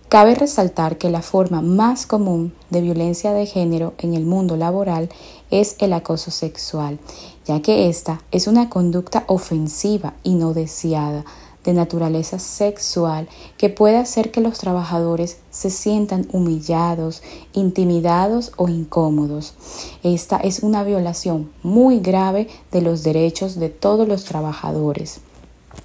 Cabe 0.09 0.35
resaltar 0.35 0.97
que 0.97 1.09
la 1.09 1.23
forma 1.23 1.61
más 1.61 2.05
común 2.05 2.53
de 2.69 2.81
violencia 2.81 3.33
de 3.33 3.47
género 3.47 3.95
en 3.97 4.13
el 4.13 4.25
mundo 4.25 4.55
laboral 4.55 5.09
es 5.49 5.75
el 5.79 5.93
acoso 5.93 6.29
sexual, 6.29 6.99
ya 7.45 7.61
que 7.61 7.89
esta 7.89 8.21
es 8.31 8.47
una 8.47 8.69
conducta 8.69 9.23
ofensiva 9.27 10.13
y 10.23 10.35
no 10.35 10.53
deseada 10.53 11.25
de 11.65 11.73
naturaleza 11.73 12.39
sexual 12.39 13.27
que 13.57 13.69
puede 13.69 13.97
hacer 13.97 14.31
que 14.31 14.41
los 14.41 14.59
trabajadores 14.59 15.39
se 15.49 15.69
sientan 15.69 16.27
humillados, 16.31 17.23
intimidados 17.53 18.51
o 18.57 18.69
incómodos. 18.69 19.55
Esta 20.03 20.37
es 20.37 20.59
una 20.59 20.83
violación 20.83 21.51
muy 21.63 21.99
grave 21.99 22.47
de 22.71 22.81
los 22.81 23.03
derechos 23.03 23.59
de 23.59 23.69
todos 23.69 24.07
los 24.07 24.23
trabajadores. 24.25 25.21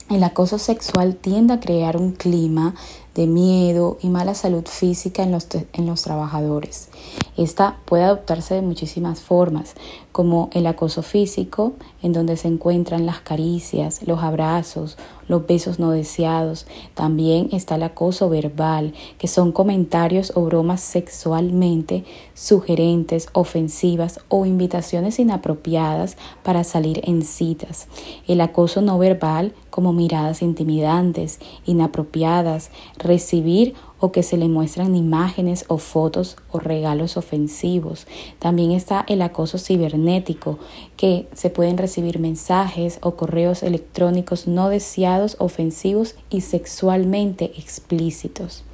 El 0.08 0.24
acoso 0.24 0.58
sexual 0.58 1.14
tiende 1.14 1.54
a 1.54 1.60
crear 1.60 1.96
un 1.96 2.12
clima 2.12 2.74
de 3.14 3.26
miedo 3.26 3.98
y 4.00 4.08
mala 4.08 4.34
salud 4.34 4.64
física 4.66 5.22
en 5.22 5.30
los, 5.30 5.46
en 5.72 5.86
los 5.86 6.02
trabajadores. 6.02 6.88
Esta 7.36 7.78
puede 7.84 8.04
adoptarse 8.04 8.54
de 8.54 8.62
muchísimas 8.62 9.20
formas, 9.20 9.74
como 10.12 10.50
el 10.52 10.66
acoso 10.66 11.02
físico, 11.02 11.74
en 12.02 12.12
donde 12.12 12.36
se 12.36 12.48
encuentran 12.48 13.06
las 13.06 13.20
caricias, 13.20 14.02
los 14.06 14.22
abrazos, 14.22 14.96
los 15.30 15.46
besos 15.46 15.78
no 15.78 15.92
deseados. 15.92 16.66
También 16.94 17.48
está 17.52 17.76
el 17.76 17.84
acoso 17.84 18.28
verbal, 18.28 18.92
que 19.16 19.28
son 19.28 19.52
comentarios 19.52 20.32
o 20.34 20.42
bromas 20.42 20.80
sexualmente 20.80 22.04
sugerentes, 22.34 23.28
ofensivas 23.32 24.20
o 24.28 24.44
invitaciones 24.44 25.20
inapropiadas 25.20 26.16
para 26.42 26.64
salir 26.64 27.00
en 27.04 27.22
citas. 27.22 27.86
El 28.26 28.40
acoso 28.40 28.82
no 28.82 28.98
verbal, 28.98 29.54
como 29.70 29.92
miradas 29.92 30.42
intimidantes, 30.42 31.38
inapropiadas, 31.64 32.72
recibir 32.98 33.74
o 34.00 34.12
que 34.12 34.22
se 34.22 34.36
le 34.36 34.48
muestran 34.48 34.96
imágenes 34.96 35.64
o 35.68 35.78
fotos 35.78 36.36
o 36.50 36.58
regalos 36.58 37.16
ofensivos. 37.16 38.06
También 38.38 38.72
está 38.72 39.04
el 39.06 39.22
acoso 39.22 39.58
cibernético, 39.58 40.58
que 40.96 41.28
se 41.32 41.50
pueden 41.50 41.78
recibir 41.78 42.18
mensajes 42.18 42.98
o 43.02 43.14
correos 43.14 43.62
electrónicos 43.62 44.48
no 44.48 44.68
deseados, 44.70 45.36
ofensivos 45.38 46.16
y 46.30 46.40
sexualmente 46.40 47.52
explícitos. 47.56 48.64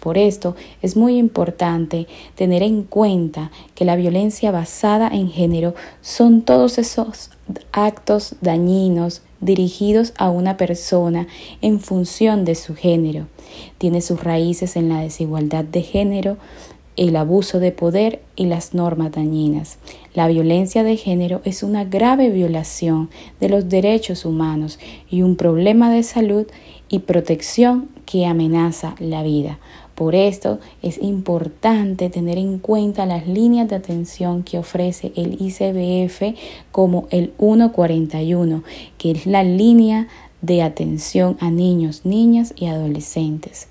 Por 0.00 0.16
esto 0.16 0.54
es 0.80 0.96
muy 0.96 1.18
importante 1.18 2.06
tener 2.34 2.62
en 2.62 2.84
cuenta 2.84 3.50
que 3.74 3.84
la 3.84 3.96
violencia 3.96 4.50
basada 4.50 5.08
en 5.08 5.28
género 5.28 5.74
son 6.00 6.42
todos 6.42 6.78
esos 6.78 7.30
actos 7.72 8.36
dañinos 8.40 9.22
dirigidos 9.40 10.12
a 10.16 10.30
una 10.30 10.56
persona 10.56 11.26
en 11.60 11.80
función 11.80 12.44
de 12.44 12.54
su 12.54 12.74
género. 12.74 13.26
Tiene 13.78 14.00
sus 14.00 14.22
raíces 14.22 14.76
en 14.76 14.88
la 14.88 15.00
desigualdad 15.00 15.64
de 15.64 15.82
género, 15.82 16.36
el 16.96 17.14
abuso 17.14 17.60
de 17.60 17.70
poder 17.70 18.20
y 18.34 18.46
las 18.46 18.74
normas 18.74 19.12
dañinas. 19.12 19.78
La 20.14 20.26
violencia 20.26 20.82
de 20.82 20.96
género 20.96 21.40
es 21.44 21.62
una 21.62 21.84
grave 21.84 22.30
violación 22.30 23.08
de 23.38 23.48
los 23.48 23.68
derechos 23.68 24.24
humanos 24.24 24.80
y 25.08 25.22
un 25.22 25.36
problema 25.36 25.92
de 25.92 26.02
salud 26.02 26.46
y 26.88 27.00
protección 27.00 27.88
que 28.04 28.26
amenaza 28.26 28.96
la 28.98 29.22
vida. 29.22 29.58
Por 29.94 30.14
esto 30.14 30.60
es 30.80 30.98
importante 31.02 32.08
tener 32.08 32.38
en 32.38 32.58
cuenta 32.58 33.04
las 33.04 33.26
líneas 33.26 33.68
de 33.68 33.76
atención 33.76 34.44
que 34.44 34.58
ofrece 34.58 35.12
el 35.16 35.36
ICBF 35.40 36.38
como 36.70 37.08
el 37.10 37.32
141, 37.38 38.62
que 38.96 39.10
es 39.10 39.26
la 39.26 39.42
línea 39.42 40.06
de 40.40 40.62
atención 40.62 41.36
a 41.40 41.50
niños, 41.50 42.02
niñas 42.04 42.54
y 42.56 42.66
adolescentes. 42.66 43.68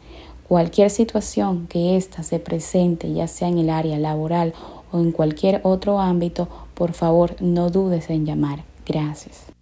Cualquier 0.47 0.89
situación 0.89 1.67
que 1.67 1.97
ésta 1.97 2.23
se 2.23 2.39
presente, 2.39 3.12
ya 3.13 3.27
sea 3.27 3.49
en 3.49 3.58
el 3.58 3.69
área 3.69 3.99
laboral 3.99 4.53
o 4.91 4.99
en 4.99 5.12
cualquier 5.12 5.62
otro 5.63 5.99
ámbito, 5.99 6.47
por 6.73 6.93
favor 6.93 7.36
no 7.41 7.69
dudes 7.69 8.10
en 8.10 8.25
llamar. 8.25 8.63
Gracias. 8.86 9.56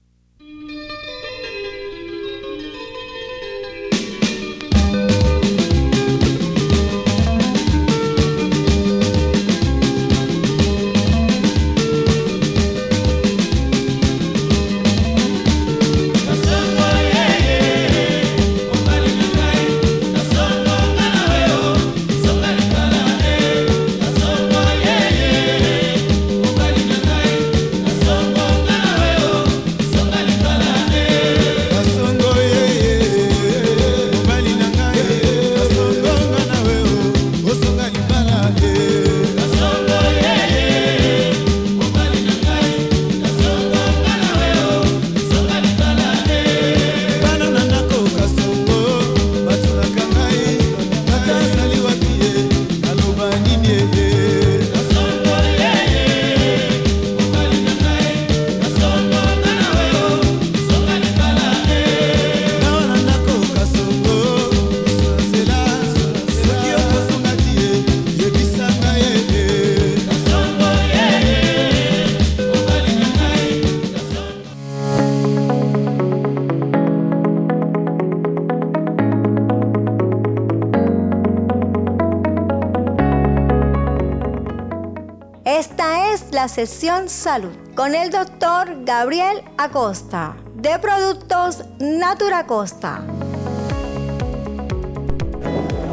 La 86.56 86.65
sección 86.65 87.10
salud 87.10 87.51
con 87.75 87.95
el 87.95 88.12
doctor 88.12 88.85
Gabriel 88.85 89.43
Acosta 89.58 90.37
de 90.53 90.79
Productos 90.79 91.65
Natura 91.79 92.45
Costa. 92.45 93.01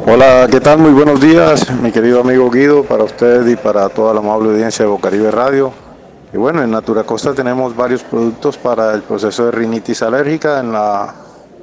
Hola, 0.07 0.47
¿qué 0.49 0.61
tal? 0.61 0.77
Muy 0.77 0.91
buenos 0.91 1.19
días, 1.19 1.69
mi 1.81 1.91
querido 1.91 2.21
amigo 2.21 2.49
Guido, 2.49 2.85
para 2.85 3.03
usted 3.03 3.45
y 3.45 3.57
para 3.57 3.89
toda 3.89 4.13
la 4.13 4.21
amable 4.21 4.51
audiencia 4.51 4.85
de 4.85 4.91
Bocaribe 4.91 5.31
Radio. 5.31 5.73
Y 6.31 6.37
bueno, 6.37 6.63
en 6.63 6.71
Natura 6.71 7.03
Costa 7.03 7.33
tenemos 7.33 7.75
varios 7.75 8.01
productos 8.01 8.55
para 8.57 8.93
el 8.93 9.01
proceso 9.01 9.47
de 9.47 9.51
rinitis 9.51 10.01
alérgica. 10.01 10.61
En 10.61 10.71
la 10.71 11.13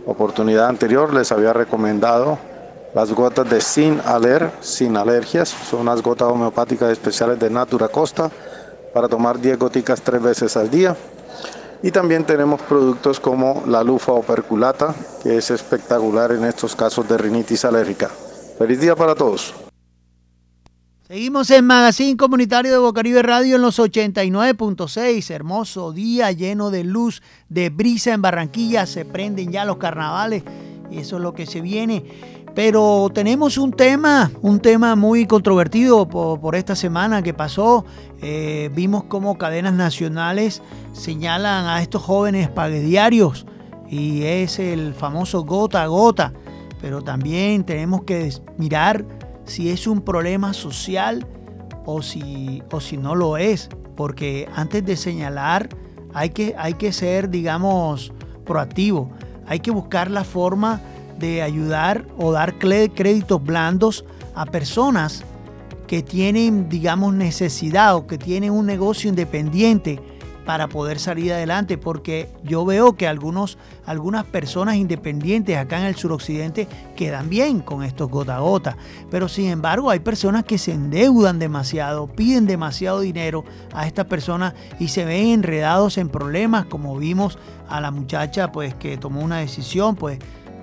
oportunidad 0.05 0.67
anterior 0.67 1.15
les 1.15 1.33
había 1.33 1.55
recomendado 1.55 2.39
las 2.95 3.11
gotas 3.13 3.49
de 3.49 3.63
Sin 3.63 3.99
Aler, 4.05 4.51
sin 4.61 4.99
alergias. 4.99 5.49
Son 5.49 5.81
unas 5.81 6.03
gotas 6.03 6.29
homeopáticas 6.29 6.91
especiales 6.91 7.39
de 7.39 7.49
Natura 7.49 7.89
Costa 7.89 8.31
para 8.93 9.09
tomar 9.09 9.41
10 9.41 9.59
goticas 9.59 10.01
tres 10.03 10.23
veces 10.23 10.57
al 10.57 10.71
día. 10.71 10.97
Y 11.83 11.91
también 11.91 12.25
tenemos 12.25 12.61
productos 12.63 13.19
como 13.19 13.63
la 13.67 13.83
lufa 13.83 14.13
operculata, 14.13 14.95
que 15.23 15.39
es 15.39 15.51
espectacular 15.51 16.33
en 16.33 16.45
estos 16.45 16.77
casos 16.77 17.09
de 17.09 17.17
rinitis 17.17 17.65
alérgica. 17.65 18.11
Feliz 18.59 18.81
día 18.81 18.95
para 18.95 19.15
todos. 19.15 19.55
Seguimos 21.11 21.51
en 21.51 21.65
Magazine 21.65 22.17
Comunitario 22.17 22.71
de 22.71 22.79
Bocaribe 22.79 23.23
Radio 23.23 23.57
en 23.57 23.63
los 23.63 23.81
89.6. 23.81 25.31
Hermoso 25.31 25.91
día 25.93 26.31
lleno 26.31 26.71
de 26.71 26.85
luz, 26.85 27.21
de 27.49 27.71
brisa 27.71 28.13
en 28.13 28.23
Barranquilla. 28.23 28.87
Se 28.87 29.05
prenden 29.05 29.51
ya 29.51 29.65
los 29.65 29.79
carnavales 29.79 30.45
y 30.89 30.99
eso 30.99 31.17
es 31.17 31.23
lo 31.23 31.33
que 31.33 31.47
se 31.47 31.63
viene. 31.63 32.40
Pero 32.55 33.09
tenemos 33.15 33.59
un 33.59 33.73
tema, 33.73 34.31
un 34.43 34.59
tema 34.59 34.97
muy 34.97 35.27
controvertido 35.27 36.09
por, 36.09 36.57
esta 36.57 36.75
semana 36.75 37.23
que 37.23 37.33
pasó. 37.33 37.85
Eh, 38.21 38.71
vimos 38.75 39.05
cómo 39.05 39.39
cadenas 39.39 39.75
nacionales 39.75 40.63
señalan 40.93 41.67
a 41.67 41.81
estos 41.81 42.03
jóvenes 42.03 42.49
paguediarios 42.49 43.47
y 43.89 44.25
es 44.25 44.59
el 44.59 44.95
famoso 44.95 45.45
gota 45.45 45.83
a 45.83 45.87
gota. 45.87 46.33
Pero 46.81 47.03
también 47.03 47.65
tenemos 47.65 48.03
que 48.03 48.33
mirar 48.57 49.05
si 49.45 49.71
es 49.71 49.87
un 49.87 50.01
problema 50.01 50.53
social 50.53 51.27
o 51.85 52.03
si, 52.03 52.63
o 52.73 52.81
si 52.81 52.97
no 52.97 53.15
lo 53.15 53.37
es, 53.37 53.69
porque 53.97 54.49
antes 54.55 54.85
de 54.85 54.97
señalar 54.97 55.69
hay 56.15 56.31
que, 56.31 56.55
hay 56.59 56.75
que 56.75 56.93
ser, 56.93 57.31
digamos, 57.31 58.13
proactivo, 58.45 59.11
hay 59.47 59.61
que 59.61 59.71
buscar 59.71 60.11
la 60.11 60.25
forma 60.25 60.81
de 61.21 61.43
ayudar 61.43 62.05
o 62.19 62.33
dar 62.33 62.59
créditos 62.59 63.43
blandos 63.45 64.05
a 64.35 64.47
personas 64.47 65.25
que 65.87 66.03
tienen, 66.03 66.69
digamos, 66.69 67.15
necesidad 67.15 67.95
o 67.95 68.07
que 68.07 68.19
tienen 68.19 68.53
un 68.53 68.67
negocio 68.67 69.09
independiente 69.09 70.01
para 70.45 70.69
poder 70.69 70.99
salir 70.99 71.33
adelante, 71.33 71.79
porque 71.79 72.29
yo 72.43 72.65
veo 72.65 72.97
que 72.97 73.07
algunos, 73.07 73.59
algunas 73.87 74.25
personas 74.25 74.77
independientes 74.77 75.57
acá 75.57 75.79
en 75.79 75.87
el 75.87 75.97
suroccidente 75.97 76.67
quedan 76.97 77.29
bien 77.29 77.61
con 77.61 77.85
estos 77.85 78.11
gota 78.11 78.37
a 78.37 78.41
gota, 78.41 78.77
pero 79.11 79.29
sin 79.29 79.49
embargo 79.49 79.91
hay 79.91 80.01
personas 80.01 80.45
que 80.45 80.59
se 80.59 80.73
endeudan 80.73 81.39
demasiado, 81.39 82.09
piden 82.09 82.47
demasiado 82.47 83.01
dinero 83.01 83.45
a 83.73 83.87
estas 83.87 84.07
personas 84.07 84.55
y 84.81 84.89
se 84.89 85.05
ven 85.05 85.27
enredados 85.29 85.99
en 85.99 86.09
problemas, 86.09 86.67
como 86.67 86.97
vimos 86.97 87.39
a 87.69 87.81
la 87.81 87.91
muchacha 87.91 88.51
pues 88.51 88.75
que 88.75 88.97
tomó 88.97 89.21
una 89.21 89.39
decisión, 89.39 89.95
pues 89.95 90.19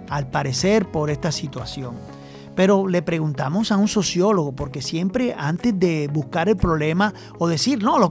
al 0.10 0.30
parecer 0.30 0.90
por 0.92 1.10
esta 1.10 1.32
situación. 1.32 1.96
Pero 2.56 2.88
le 2.88 3.02
preguntamos 3.02 3.72
a 3.72 3.78
un 3.78 3.88
sociólogo, 3.88 4.54
porque 4.54 4.82
siempre 4.82 5.36
antes 5.38 5.80
de 5.80 6.08
buscar 6.08 6.50
el 6.50 6.58
problema 6.58 7.14
o 7.38 7.48
decir, 7.48 7.84
no, 7.84 8.00
los 8.00 8.10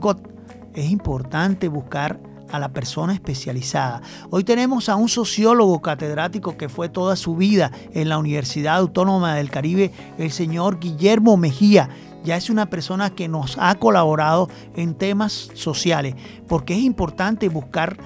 es 0.73 0.89
importante 0.89 1.67
buscar 1.67 2.19
a 2.51 2.59
la 2.59 2.69
persona 2.69 3.13
especializada. 3.13 4.01
Hoy 4.29 4.43
tenemos 4.43 4.89
a 4.89 4.95
un 4.95 5.09
sociólogo 5.09 5.81
catedrático 5.81 6.55
que 6.55 6.69
fue 6.69 6.89
toda 6.89 7.15
su 7.15 7.35
vida 7.35 7.71
en 7.93 8.09
la 8.09 8.17
Universidad 8.17 8.77
Autónoma 8.77 9.35
del 9.35 9.49
Caribe, 9.49 9.91
el 10.17 10.31
señor 10.31 10.79
Guillermo 10.79 11.35
Mejía. 11.35 11.89
Ya 12.23 12.37
es 12.37 12.49
una 12.49 12.69
persona 12.69 13.09
que 13.09 13.27
nos 13.27 13.57
ha 13.59 13.75
colaborado 13.75 14.49
en 14.75 14.95
temas 14.95 15.49
sociales, 15.53 16.15
porque 16.47 16.73
es 16.73 16.83
importante 16.83 17.49
buscar 17.49 17.97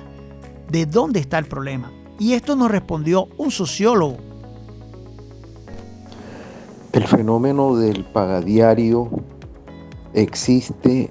de 0.70 0.86
dónde 0.86 1.20
está 1.20 1.38
el 1.38 1.46
problema. 1.46 1.92
Y 2.22 2.36
esto 2.36 2.56
nos 2.56 2.70
respondió 2.70 3.30
un 3.40 3.50
sociólogo. 3.50 4.18
El 6.94 7.08
fenómeno 7.08 7.76
del 7.76 8.06
pagadiario 8.06 9.10
existe 10.14 11.10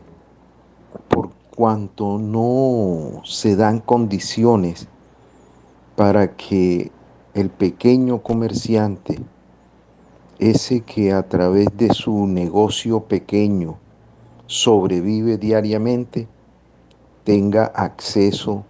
cuanto 1.56 2.16
no 2.16 3.22
se 3.24 3.56
dan 3.56 3.80
condiciones 3.80 4.86
para 5.96 6.36
que 6.36 6.92
el 7.34 7.50
pequeño 7.50 8.22
comerciante, 8.22 9.18
ese 10.38 10.82
que 10.82 11.12
a 11.12 11.28
través 11.28 11.66
de 11.76 11.92
su 11.92 12.28
negocio 12.28 13.00
pequeño 13.00 13.78
sobrevive 14.46 15.38
diariamente, 15.38 16.28
tenga 17.24 17.64
acceso 17.64 18.64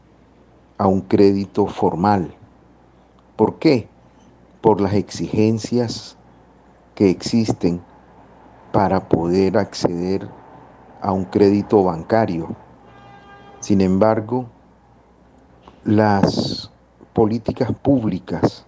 a 0.80 0.86
un 0.86 1.02
crédito 1.02 1.66
formal. 1.66 2.32
¿Por 3.36 3.58
qué? 3.58 3.86
Por 4.62 4.80
las 4.80 4.94
exigencias 4.94 6.16
que 6.94 7.10
existen 7.10 7.82
para 8.72 9.06
poder 9.06 9.58
acceder 9.58 10.26
a 11.02 11.12
un 11.12 11.26
crédito 11.26 11.84
bancario. 11.84 12.56
Sin 13.60 13.82
embargo, 13.82 14.46
las 15.84 16.70
políticas 17.12 17.72
públicas 17.72 18.64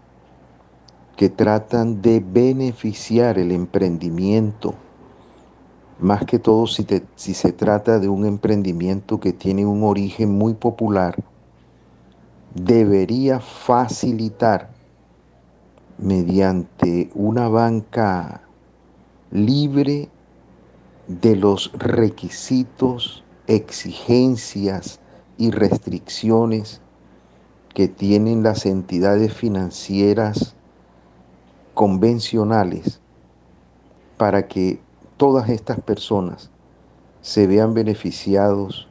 que 1.16 1.30
tratan 1.30 2.02
de 2.02 2.20
beneficiar 2.20 3.38
el 3.38 3.52
emprendimiento, 3.52 4.74
más 5.98 6.26
que 6.26 6.38
todo 6.38 6.66
si, 6.66 6.84
se 7.16 7.52
trata 7.52 7.98
de 7.98 8.08
un 8.08 8.26
emprendimiento 8.26 9.18
que 9.18 9.32
tiene 9.32 9.64
un 9.64 9.82
origen 9.82 10.36
muy 10.36 10.52
popular, 10.52 11.16
debería 12.54 13.40
facilitar 13.40 14.70
mediante 15.98 17.10
una 17.14 17.48
banca 17.48 18.42
libre 19.30 20.08
de 21.08 21.36
los 21.36 21.72
requisitos 21.74 23.24
exigencias 23.46 25.00
y 25.38 25.50
restricciones 25.50 26.80
que 27.74 27.88
tienen 27.88 28.42
las 28.42 28.66
entidades 28.66 29.32
financieras 29.32 30.54
convencionales 31.74 33.00
para 34.18 34.46
que 34.46 34.78
todas 35.16 35.48
estas 35.48 35.80
personas 35.80 36.50
se 37.22 37.46
vean 37.46 37.72
beneficiados 37.72 38.88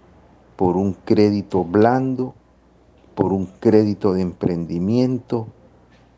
por 0.55 0.77
un 0.77 0.93
crédito 0.93 1.63
blando, 1.63 2.33
por 3.15 3.33
un 3.33 3.45
crédito 3.59 4.13
de 4.13 4.21
emprendimiento, 4.21 5.47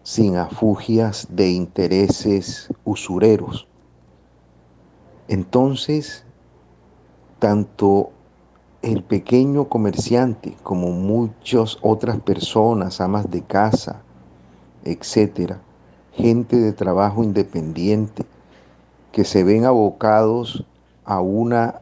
sin 0.03 0.35
afugias 0.35 1.27
de 1.29 1.51
intereses 1.51 2.69
usureros. 2.83 3.67
Entonces, 5.27 6.25
tanto 7.39 8.11
el 8.81 9.01
pequeño 9.01 9.69
comerciante, 9.69 10.55
como 10.61 10.91
muchas 10.91 11.77
otras 11.81 12.19
personas, 12.19 12.99
amas 12.99 13.31
de 13.31 13.41
casa, 13.41 14.01
etcétera, 14.83 15.61
gente 16.11 16.57
de 16.57 16.73
trabajo 16.73 17.23
independiente, 17.23 18.25
que 19.13 19.23
se 19.23 19.43
ven 19.43 19.63
abocados 19.63 20.65
a 21.05 21.21
una 21.21 21.81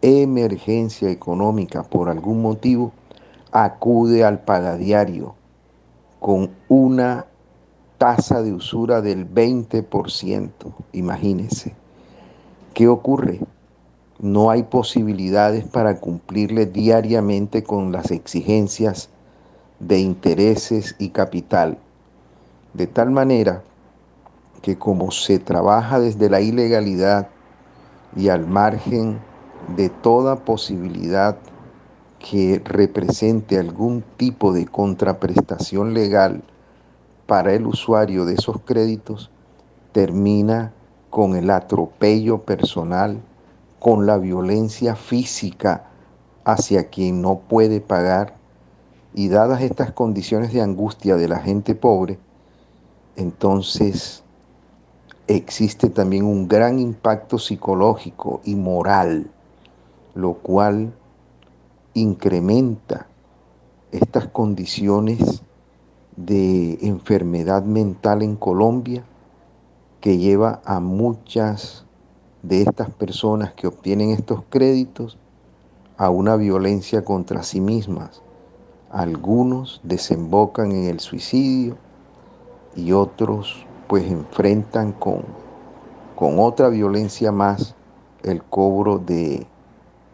emergencia 0.00 1.10
económica 1.10 1.82
por 1.82 2.08
algún 2.08 2.40
motivo, 2.40 2.92
acude 3.52 4.24
al 4.24 4.40
pagadiario 4.40 5.34
con 6.20 6.50
una 6.68 7.26
tasa 7.98 8.42
de 8.42 8.52
usura 8.52 9.00
del 9.00 9.28
20%. 9.28 10.50
Imagínense. 10.92 11.74
¿Qué 12.74 12.88
ocurre? 12.88 13.40
no 14.18 14.50
hay 14.50 14.64
posibilidades 14.64 15.64
para 15.64 16.00
cumplirle 16.00 16.66
diariamente 16.66 17.62
con 17.62 17.92
las 17.92 18.10
exigencias 18.10 19.10
de 19.78 20.00
intereses 20.00 20.96
y 20.98 21.10
capital. 21.10 21.78
De 22.74 22.88
tal 22.88 23.10
manera 23.10 23.62
que 24.60 24.76
como 24.76 25.12
se 25.12 25.38
trabaja 25.38 26.00
desde 26.00 26.28
la 26.28 26.40
ilegalidad 26.40 27.28
y 28.16 28.28
al 28.28 28.46
margen 28.46 29.20
de 29.76 29.88
toda 29.88 30.36
posibilidad 30.36 31.36
que 32.18 32.60
represente 32.64 33.58
algún 33.58 34.02
tipo 34.16 34.52
de 34.52 34.66
contraprestación 34.66 35.94
legal 35.94 36.42
para 37.26 37.54
el 37.54 37.66
usuario 37.66 38.24
de 38.24 38.34
esos 38.34 38.60
créditos, 38.64 39.30
termina 39.92 40.72
con 41.10 41.36
el 41.36 41.50
atropello 41.50 42.42
personal 42.42 43.20
con 43.78 44.06
la 44.06 44.18
violencia 44.18 44.96
física 44.96 45.84
hacia 46.44 46.88
quien 46.88 47.22
no 47.22 47.38
puede 47.38 47.80
pagar 47.80 48.34
y 49.14 49.28
dadas 49.28 49.62
estas 49.62 49.92
condiciones 49.92 50.52
de 50.52 50.62
angustia 50.62 51.16
de 51.16 51.28
la 51.28 51.38
gente 51.38 51.74
pobre, 51.74 52.18
entonces 53.16 54.22
existe 55.26 55.90
también 55.90 56.24
un 56.24 56.48
gran 56.48 56.78
impacto 56.78 57.38
psicológico 57.38 58.40
y 58.44 58.54
moral, 58.54 59.30
lo 60.14 60.34
cual 60.34 60.92
incrementa 61.98 63.06
estas 63.92 64.28
condiciones 64.28 65.42
de 66.16 66.78
enfermedad 66.82 67.62
mental 67.62 68.22
en 68.22 68.36
Colombia 68.36 69.04
que 70.00 70.18
lleva 70.18 70.60
a 70.64 70.80
muchas 70.80 71.84
de 72.42 72.62
estas 72.62 72.90
personas 72.90 73.52
que 73.52 73.66
obtienen 73.66 74.10
estos 74.10 74.42
créditos 74.48 75.18
a 75.96 76.10
una 76.10 76.36
violencia 76.36 77.04
contra 77.04 77.42
sí 77.42 77.60
mismas. 77.60 78.22
Algunos 78.90 79.80
desembocan 79.82 80.72
en 80.72 80.84
el 80.84 81.00
suicidio 81.00 81.76
y 82.74 82.92
otros 82.92 83.66
pues 83.88 84.10
enfrentan 84.10 84.92
con, 84.92 85.22
con 86.14 86.38
otra 86.38 86.68
violencia 86.68 87.32
más 87.32 87.74
el 88.22 88.42
cobro 88.42 88.98
de, 88.98 89.46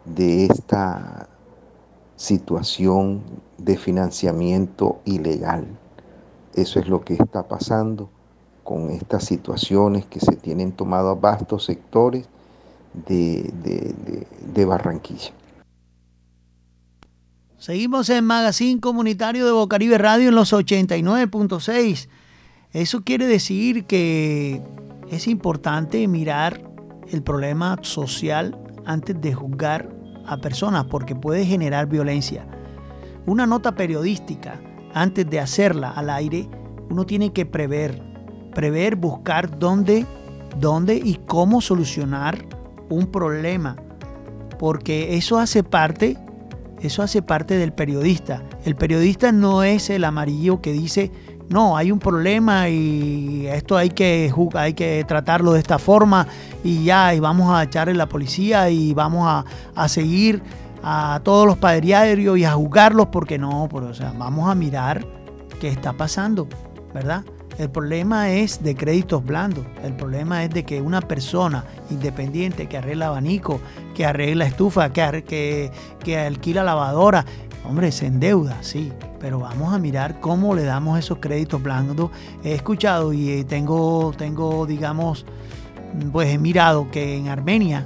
de 0.05 0.45
esta 0.45 1.29
situación 2.15 3.21
de 3.57 3.77
financiamiento 3.77 5.01
ilegal. 5.05 5.65
Eso 6.53 6.79
es 6.79 6.87
lo 6.87 7.01
que 7.01 7.15
está 7.15 7.47
pasando 7.47 8.09
con 8.63 8.89
estas 8.89 9.25
situaciones 9.25 10.05
que 10.05 10.19
se 10.19 10.35
tienen 10.35 10.71
tomado 10.71 11.09
a 11.09 11.15
vastos 11.15 11.65
sectores 11.65 12.27
de, 13.07 13.51
de, 13.61 14.25
de, 14.53 14.65
Barranquilla. 14.65 15.31
Seguimos 17.57 18.09
en 18.09 18.25
Magazine 18.25 18.79
Comunitario 18.79 19.45
de 19.45 19.51
Bocaribe 19.51 19.97
Radio 19.97 20.29
en 20.29 20.35
los 20.35 20.53
89.6. 20.53 22.07
Eso 22.71 23.03
quiere 23.03 23.27
decir 23.27 23.85
que 23.85 24.61
es 25.09 25.27
importante 25.27 26.07
mirar 26.07 26.61
el 27.11 27.21
problema 27.21 27.77
social 27.81 28.57
antes 28.85 29.19
de 29.19 29.33
juzgar 29.33 29.94
a 30.27 30.37
personas 30.37 30.85
porque 30.85 31.15
puede 31.15 31.45
generar 31.45 31.87
violencia. 31.87 32.47
Una 33.25 33.45
nota 33.45 33.75
periodística 33.75 34.59
antes 34.93 35.29
de 35.29 35.39
hacerla 35.39 35.89
al 35.89 36.09
aire, 36.09 36.47
uno 36.89 37.05
tiene 37.05 37.33
que 37.33 37.45
prever, 37.45 38.01
prever, 38.53 38.95
buscar 38.95 39.59
dónde, 39.59 40.05
dónde 40.59 40.95
y 40.95 41.15
cómo 41.25 41.61
solucionar 41.61 42.45
un 42.89 43.07
problema, 43.07 43.75
porque 44.57 45.17
eso 45.17 45.37
hace 45.37 45.63
parte, 45.63 46.17
eso 46.81 47.03
hace 47.03 47.21
parte 47.21 47.57
del 47.57 47.73
periodista. 47.73 48.43
El 48.63 48.75
periodista 48.75 49.31
no 49.31 49.63
es 49.63 49.89
el 49.89 50.03
amarillo 50.03 50.61
que 50.61 50.71
dice, 50.71 51.11
no, 51.49 51.77
hay 51.77 51.91
un 51.91 51.99
problema 51.99 52.69
y 52.69 53.45
esto 53.47 53.77
hay 53.77 53.89
que, 53.89 54.33
hay 54.53 54.73
que 54.73 55.03
tratarlo 55.07 55.53
de 55.53 55.59
esta 55.59 55.77
forma 55.77 56.27
y 56.63 56.83
ya, 56.85 57.13
y 57.13 57.19
vamos 57.19 57.53
a 57.53 57.63
echarle 57.63 57.93
la 57.93 58.07
policía 58.07 58.69
y 58.69 58.93
vamos 58.93 59.27
a, 59.27 59.45
a 59.75 59.87
seguir 59.87 60.41
a 60.83 61.19
todos 61.23 61.47
los 61.47 61.57
padres 61.57 62.17
y 62.19 62.43
a 62.43 62.53
juzgarlos 62.53 63.07
porque 63.07 63.37
no, 63.37 63.65
o 63.65 63.93
sea, 63.93 64.13
vamos 64.17 64.49
a 64.49 64.55
mirar 64.55 65.05
qué 65.59 65.69
está 65.69 65.93
pasando, 65.93 66.47
¿verdad? 66.93 67.23
El 67.57 67.69
problema 67.69 68.31
es 68.31 68.61
de 68.61 68.75
créditos 68.75 69.23
blandos. 69.23 69.65
El 69.83 69.95
problema 69.95 70.43
es 70.43 70.49
de 70.49 70.65
que 70.65 70.81
una 70.81 71.01
persona 71.01 71.63
independiente 71.89 72.67
que 72.67 72.77
arregla 72.77 73.07
abanico, 73.07 73.61
que 73.93 74.05
arregla 74.05 74.45
estufa, 74.45 74.91
que, 74.91 75.23
que, 75.25 75.71
que 76.03 76.17
alquila 76.17 76.63
lavadora, 76.63 77.25
hombre, 77.67 77.91
se 77.91 78.07
endeuda, 78.07 78.57
sí, 78.61 78.91
pero 79.19 79.39
vamos 79.39 79.73
a 79.73 79.79
mirar 79.79 80.19
cómo 80.19 80.55
le 80.55 80.63
damos 80.63 80.99
esos 80.99 81.19
créditos 81.19 81.61
blandos. 81.61 82.11
He 82.43 82.53
escuchado 82.53 83.13
y 83.13 83.43
tengo, 83.43 84.13
tengo 84.17 84.65
digamos, 84.65 85.25
pues 86.11 86.29
he 86.29 86.37
mirado 86.37 86.89
que 86.91 87.17
en 87.17 87.27
Armenia 87.27 87.85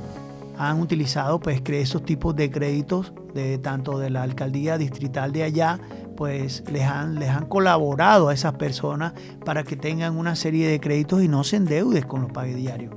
han 0.57 0.81
utilizado 0.81 1.39
pues 1.39 1.61
esos 1.65 2.03
tipos 2.03 2.35
de 2.35 2.51
créditos 2.51 3.13
de 3.33 3.57
tanto 3.57 3.97
de 3.97 4.09
la 4.09 4.23
alcaldía 4.23 4.77
distrital 4.77 5.31
de 5.31 5.43
allá 5.43 5.79
pues 6.19 6.65
les 6.69 6.83
han, 6.83 7.15
les 7.15 7.29
han 7.29 7.45
colaborado 7.45 8.27
a 8.27 8.33
esas 8.33 8.55
personas 8.55 9.13
para 9.45 9.63
que 9.63 9.77
tengan 9.77 10.17
una 10.17 10.35
serie 10.35 10.67
de 10.67 10.81
créditos 10.81 11.23
y 11.23 11.29
no 11.29 11.45
se 11.45 11.55
endeudes 11.55 12.05
con 12.05 12.21
los 12.21 12.31
pague 12.33 12.55
diarios, 12.55 12.93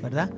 ¿verdad? 0.00 0.30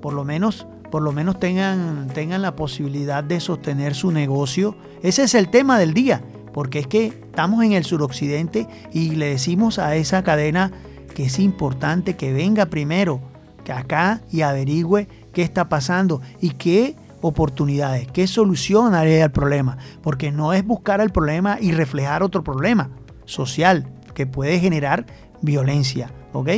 Por 0.00 0.12
lo 0.12 0.24
menos, 0.24 0.66
por 0.92 1.02
lo 1.02 1.12
menos 1.12 1.40
tengan, 1.40 2.08
tengan 2.08 2.42
la 2.42 2.54
posibilidad 2.54 3.24
de 3.24 3.40
sostener 3.40 3.94
su 3.94 4.12
negocio. 4.12 4.76
Ese 5.02 5.22
es 5.22 5.34
el 5.34 5.48
tema 5.48 5.78
del 5.78 5.94
día, 5.94 6.22
porque 6.52 6.80
es 6.80 6.86
que 6.86 7.06
estamos 7.06 7.64
en 7.64 7.72
el 7.72 7.86
suroccidente 7.86 8.68
y 8.92 9.12
le 9.12 9.30
decimos 9.30 9.78
a 9.78 9.96
esa 9.96 10.22
cadena 10.22 10.70
que 11.14 11.24
es 11.24 11.38
importante 11.38 12.14
que 12.14 12.34
venga 12.34 12.66
primero 12.66 13.22
que 13.64 13.72
acá 13.72 14.20
y 14.30 14.42
averigüe 14.42 15.08
qué 15.32 15.40
está 15.40 15.70
pasando 15.70 16.20
y 16.42 16.50
qué 16.50 16.94
oportunidades, 17.22 18.06
qué 18.12 18.26
solución 18.26 18.94
haré 18.94 19.22
al 19.22 19.32
problema, 19.32 19.78
porque 20.02 20.30
no 20.30 20.52
es 20.52 20.62
buscar 20.62 21.00
el 21.00 21.08
problema 21.08 21.56
y 21.58 21.72
reflejar 21.72 22.22
otro 22.22 22.44
problema 22.44 22.90
social 23.24 23.88
que 24.12 24.26
puede 24.26 24.60
generar 24.60 25.06
violencia, 25.40 26.10
¿ok? 26.34 26.50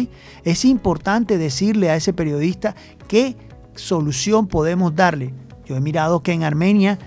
Es 0.42 0.64
importante 0.64 1.38
decirle 1.38 1.90
a 1.90 1.94
ese 1.94 2.12
periodista 2.12 2.74
qué 3.06 3.36
solución 3.76 4.46
podemos 4.46 4.94
darle. 4.94 5.34
Yo 5.66 5.76
he 5.76 5.80
mirado 5.80 6.22
que 6.22 6.32
en 6.32 6.44
Armenia 6.44 6.98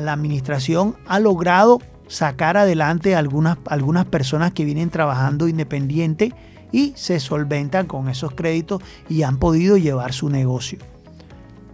la 0.00 0.12
administración 0.12 0.96
ha 1.06 1.20
logrado 1.20 1.80
sacar 2.08 2.56
adelante 2.56 3.16
algunas, 3.16 3.58
algunas 3.66 4.04
personas 4.06 4.52
que 4.52 4.64
vienen 4.64 4.90
trabajando 4.90 5.48
independiente 5.48 6.32
y 6.72 6.92
se 6.96 7.20
solventan 7.20 7.86
con 7.86 8.08
esos 8.08 8.32
créditos 8.34 8.82
y 9.08 9.22
han 9.22 9.38
podido 9.38 9.76
llevar 9.76 10.12
su 10.12 10.28
negocio. 10.28 10.78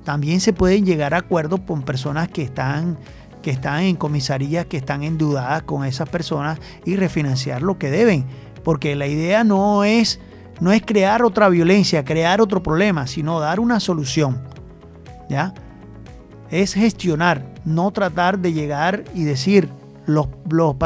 También 0.04 0.40
se 0.40 0.52
pueden 0.52 0.84
llegar 0.84 1.14
a 1.14 1.18
acuerdos 1.18 1.60
con 1.66 1.82
personas 1.82 2.28
que 2.28 2.42
están, 2.42 2.98
que 3.42 3.50
están 3.50 3.82
en 3.82 3.96
comisarías, 3.96 4.66
que 4.66 4.76
están 4.76 5.02
endeudadas 5.02 5.62
con 5.62 5.84
esas 5.84 6.08
personas 6.08 6.58
y 6.84 6.96
refinanciar 6.96 7.62
lo 7.62 7.78
que 7.78 7.90
deben. 7.90 8.26
Porque 8.64 8.94
la 8.96 9.06
idea 9.06 9.44
no 9.44 9.84
es, 9.84 10.20
no 10.60 10.72
es 10.72 10.82
crear 10.82 11.22
otra 11.22 11.48
violencia, 11.48 12.04
crear 12.04 12.40
otro 12.40 12.62
problema, 12.62 13.06
sino 13.06 13.40
dar 13.40 13.60
una 13.60 13.80
solución. 13.80 14.42
¿Ya? 15.28 15.54
Es 16.50 16.74
gestionar, 16.74 17.54
no 17.64 17.90
tratar 17.92 18.38
de 18.38 18.52
llegar 18.52 19.04
y 19.14 19.24
decir 19.24 19.68
los, 20.06 20.28
los 20.48 20.76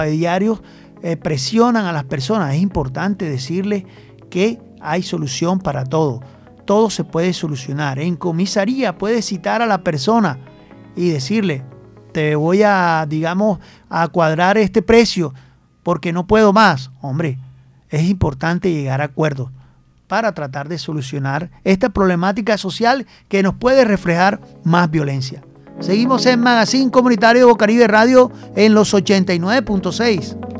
eh, 1.02 1.16
presionan 1.16 1.86
a 1.86 1.92
las 1.92 2.04
personas. 2.04 2.54
Es 2.54 2.60
importante 2.60 3.28
decirles 3.28 3.84
que 4.30 4.60
hay 4.80 5.02
solución 5.02 5.58
para 5.58 5.84
todo 5.84 6.20
todo 6.64 6.90
se 6.90 7.04
puede 7.04 7.32
solucionar. 7.32 7.98
En 7.98 8.16
comisaría 8.16 8.96
puedes 8.96 9.26
citar 9.26 9.62
a 9.62 9.66
la 9.66 9.82
persona 9.82 10.38
y 10.96 11.10
decirle, 11.10 11.62
te 12.12 12.36
voy 12.36 12.62
a, 12.62 13.06
digamos, 13.08 13.58
a 13.88 14.08
cuadrar 14.08 14.58
este 14.58 14.82
precio 14.82 15.34
porque 15.82 16.12
no 16.12 16.26
puedo 16.26 16.52
más. 16.52 16.90
Hombre, 17.00 17.38
es 17.90 18.02
importante 18.04 18.72
llegar 18.72 19.00
a 19.00 19.04
acuerdos 19.04 19.50
para 20.06 20.32
tratar 20.32 20.68
de 20.68 20.78
solucionar 20.78 21.50
esta 21.64 21.88
problemática 21.88 22.58
social 22.58 23.06
que 23.28 23.42
nos 23.42 23.54
puede 23.54 23.84
reflejar 23.84 24.40
más 24.62 24.90
violencia. 24.90 25.42
Seguimos 25.80 26.24
en 26.26 26.40
Magazine 26.40 26.90
Comunitario 26.90 27.48
Bocaribe 27.48 27.88
Radio 27.88 28.30
en 28.54 28.74
los 28.74 28.94
89.6. 28.94 30.53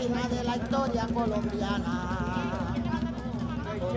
páginas 0.00 0.30
de 0.30 0.44
la 0.44 0.56
historia 0.56 1.06
colombiana. 1.12 2.74
Con 3.80 3.96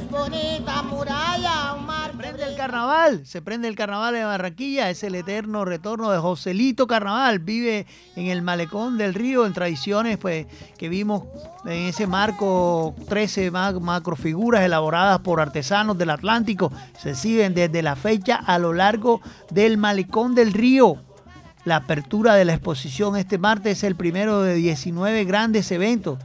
sus 0.00 0.10
bonitas 0.10 0.84
murallas, 0.84 1.74
un 1.78 1.86
mar 1.86 2.12
que 2.16 2.42
el 2.42 2.56
carnaval, 2.56 3.24
se 3.26 3.40
prende 3.42 3.68
el 3.68 3.76
carnaval 3.76 4.14
de 4.14 4.24
Barranquilla, 4.24 4.90
es 4.90 5.02
el 5.04 5.14
eterno 5.14 5.64
retorno 5.64 6.10
de 6.10 6.18
Joselito 6.18 6.86
Carnaval, 6.86 7.38
vive 7.38 7.86
en 8.16 8.26
el 8.26 8.42
malecón 8.42 8.98
del 8.98 9.14
río, 9.14 9.46
en 9.46 9.52
tradiciones 9.52 10.18
pues 10.18 10.46
que 10.78 10.88
vimos 10.88 11.24
en 11.64 11.88
ese 11.88 12.06
marco 12.06 12.94
13 13.08 13.50
ma- 13.50 13.72
macrofiguras 13.72 14.62
elaboradas 14.62 15.20
por 15.20 15.40
artesanos 15.40 15.96
del 15.98 16.10
Atlántico, 16.10 16.72
se 16.98 17.14
siguen 17.14 17.54
desde 17.54 17.82
la 17.82 17.94
fecha 17.96 18.36
a 18.36 18.58
lo 18.58 18.72
largo 18.72 19.20
del 19.50 19.76
malecón 19.78 20.34
del 20.34 20.52
río. 20.52 20.96
La 21.64 21.76
apertura 21.76 22.34
de 22.34 22.44
la 22.44 22.52
exposición 22.52 23.16
este 23.16 23.38
martes 23.38 23.78
es 23.78 23.84
el 23.84 23.96
primero 23.96 24.42
de 24.42 24.54
19 24.54 25.24
grandes 25.24 25.70
eventos. 25.72 26.18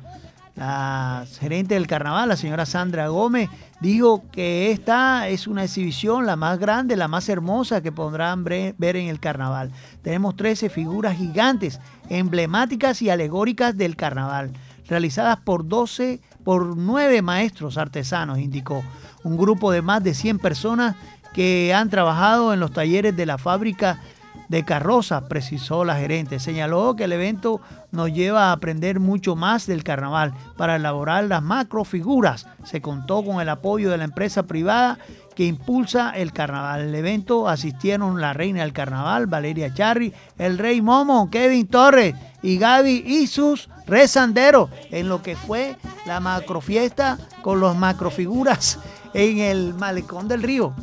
La 0.58 1.26
gerente 1.40 1.76
del 1.76 1.88
carnaval, 1.88 2.28
la 2.28 2.36
señora 2.36 2.66
Sandra 2.66 3.08
Gómez, 3.08 3.50
dijo 3.80 4.26
que 4.34 4.72
esta 4.74 5.30
es 5.30 5.48
una 5.48 5.64
exhibición 5.64 6.26
la 6.26 6.36
más 6.36 6.60
grande, 6.60 6.98
la 6.98 7.08
más 7.08 7.30
hermosa 7.30 7.82
que 7.82 7.94
podrán 7.94 8.44
ver 8.44 8.76
en 8.78 9.08
el 9.08 9.22
carnaval. 9.22 9.72
Tenemos 10.02 10.36
13 10.36 10.68
figuras 10.68 11.16
gigantes, 11.16 11.80
emblemáticas 12.10 13.02
y 13.02 13.10
alegóricas 13.10 13.78
del 13.78 13.96
carnaval, 13.96 14.52
realizadas 14.90 15.40
por 15.40 15.66
12, 15.70 16.20
por 16.44 16.76
9 16.76 17.22
maestros 17.22 17.78
artesanos, 17.78 18.40
indicó. 18.40 18.84
Un 19.24 19.38
grupo 19.38 19.72
de 19.72 19.82
más 19.82 20.04
de 20.04 20.14
100 20.14 20.40
personas 20.40 20.98
que 21.34 21.74
han 21.74 21.90
trabajado 21.90 22.54
en 22.54 22.60
los 22.60 22.74
talleres 22.74 23.16
de 23.16 23.26
la 23.26 23.38
fábrica 23.38 24.02
de 24.50 24.66
carrozas, 24.66 25.24
precisó 25.24 25.86
la 25.86 25.96
gerente. 25.96 26.40
Señaló 26.40 26.96
que 26.96 27.06
el 27.06 27.14
evento 27.14 27.62
nos 27.92 28.12
lleva 28.12 28.50
a 28.50 28.52
aprender 28.52 29.00
mucho 29.00 29.36
más 29.36 29.66
del 29.68 29.84
carnaval 29.84 30.34
para 30.58 30.76
elaborar 30.76 31.24
las 31.26 31.42
macrofiguras. 31.42 32.48
Se 32.64 32.82
contó 32.82 33.24
con 33.24 33.40
el 33.40 33.48
apoyo 33.48 33.90
de 33.92 33.98
la 33.98 34.04
empresa 34.04 34.44
privada 34.44 34.98
que 35.36 35.46
impulsa 35.46 36.12
el 36.12 36.34
carnaval. 36.34 36.82
El 36.82 36.96
evento 36.96 37.48
asistieron 37.48 38.20
la 38.20 38.34
reina 38.34 38.62
del 38.62 38.74
carnaval, 38.74 39.28
Valeria 39.28 39.74
Charri, 39.74 40.14
el 40.38 40.58
rey 40.58 40.82
Momo, 40.82 41.30
Kevin 41.30 41.68
Torres 41.68 42.16
y 42.42 42.58
Gaby 42.58 43.04
y 43.06 43.28
sus 43.28 43.70
rezanderos 43.86 44.70
en 44.92 45.08
lo 45.08 45.22
que 45.22 45.36
fue 45.36 45.78
la 46.06 46.20
macrofiesta 46.20 47.18
con 47.42 47.60
los 47.60 47.76
macrofiguras 47.76 48.80
en 49.14 49.38
el 49.38 49.76
malecón 49.76 50.28
del 50.28 50.44
río. 50.44 50.74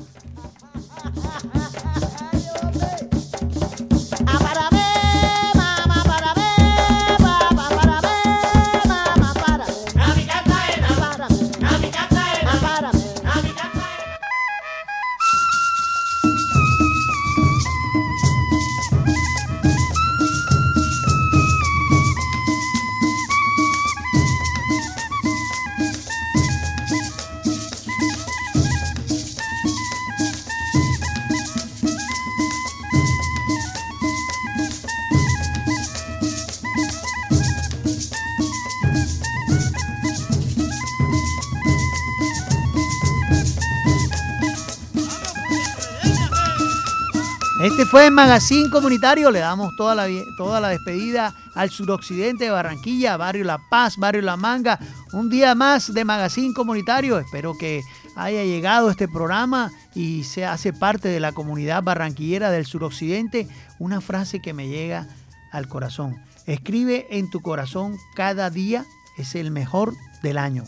Fue 47.91 48.07
el 48.07 48.13
Magazine 48.13 48.69
Comunitario. 48.69 49.31
Le 49.31 49.39
damos 49.39 49.77
toda 49.77 49.95
la, 49.95 50.09
toda 50.37 50.61
la 50.61 50.69
despedida 50.69 51.35
al 51.55 51.71
suroccidente 51.71 52.45
de 52.45 52.51
Barranquilla, 52.51 53.17
Barrio 53.17 53.45
La 53.45 53.59
Paz, 53.71 53.97
Barrio 53.97 54.23
La 54.23 54.37
Manga. 54.37 54.79
Un 55.13 55.31
día 55.31 55.55
más 55.55 55.95
de 55.95 56.05
Magazine 56.05 56.53
Comunitario. 56.53 57.19
Espero 57.19 57.57
que 57.57 57.83
haya 58.17 58.43
llegado 58.43 58.91
este 58.91 59.07
programa 59.07 59.71
y 59.95 60.25
se 60.25 60.45
hace 60.45 60.73
parte 60.73 61.09
de 61.09 61.21
la 61.21 61.31
comunidad 61.33 61.83
barranquillera 61.85 62.51
del 62.51 62.67
suroccidente. 62.67 63.47
Una 63.79 64.01
frase 64.01 64.41
que 64.41 64.53
me 64.53 64.69
llega 64.69 65.07
al 65.53 65.69
corazón. 65.69 66.17
Escribe 66.47 67.07
en 67.11 67.31
tu 67.31 67.41
corazón 67.41 67.97
cada 68.17 68.51
día 68.51 68.85
es 69.17 69.37
el 69.37 69.53
mejor 69.53 69.95
del 70.23 70.39
año. 70.39 70.65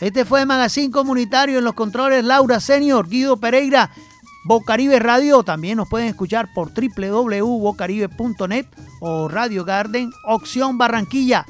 Este 0.00 0.24
fue 0.24 0.40
el 0.40 0.46
Magazine 0.46 0.90
Comunitario 0.90 1.58
en 1.58 1.64
los 1.64 1.74
controles 1.74 2.24
Laura 2.24 2.58
Senior, 2.58 3.06
Guido 3.06 3.36
Pereira, 3.36 3.90
Bocaribe 4.44 4.98
Radio. 4.98 5.42
También 5.42 5.76
nos 5.76 5.88
pueden 5.88 6.08
escuchar 6.08 6.52
por 6.54 6.72
www.bocaribe.net 6.72 8.66
o 9.00 9.28
Radio 9.28 9.64
Garden, 9.64 10.10
Opción 10.24 10.78
Barranquilla. 10.78 11.46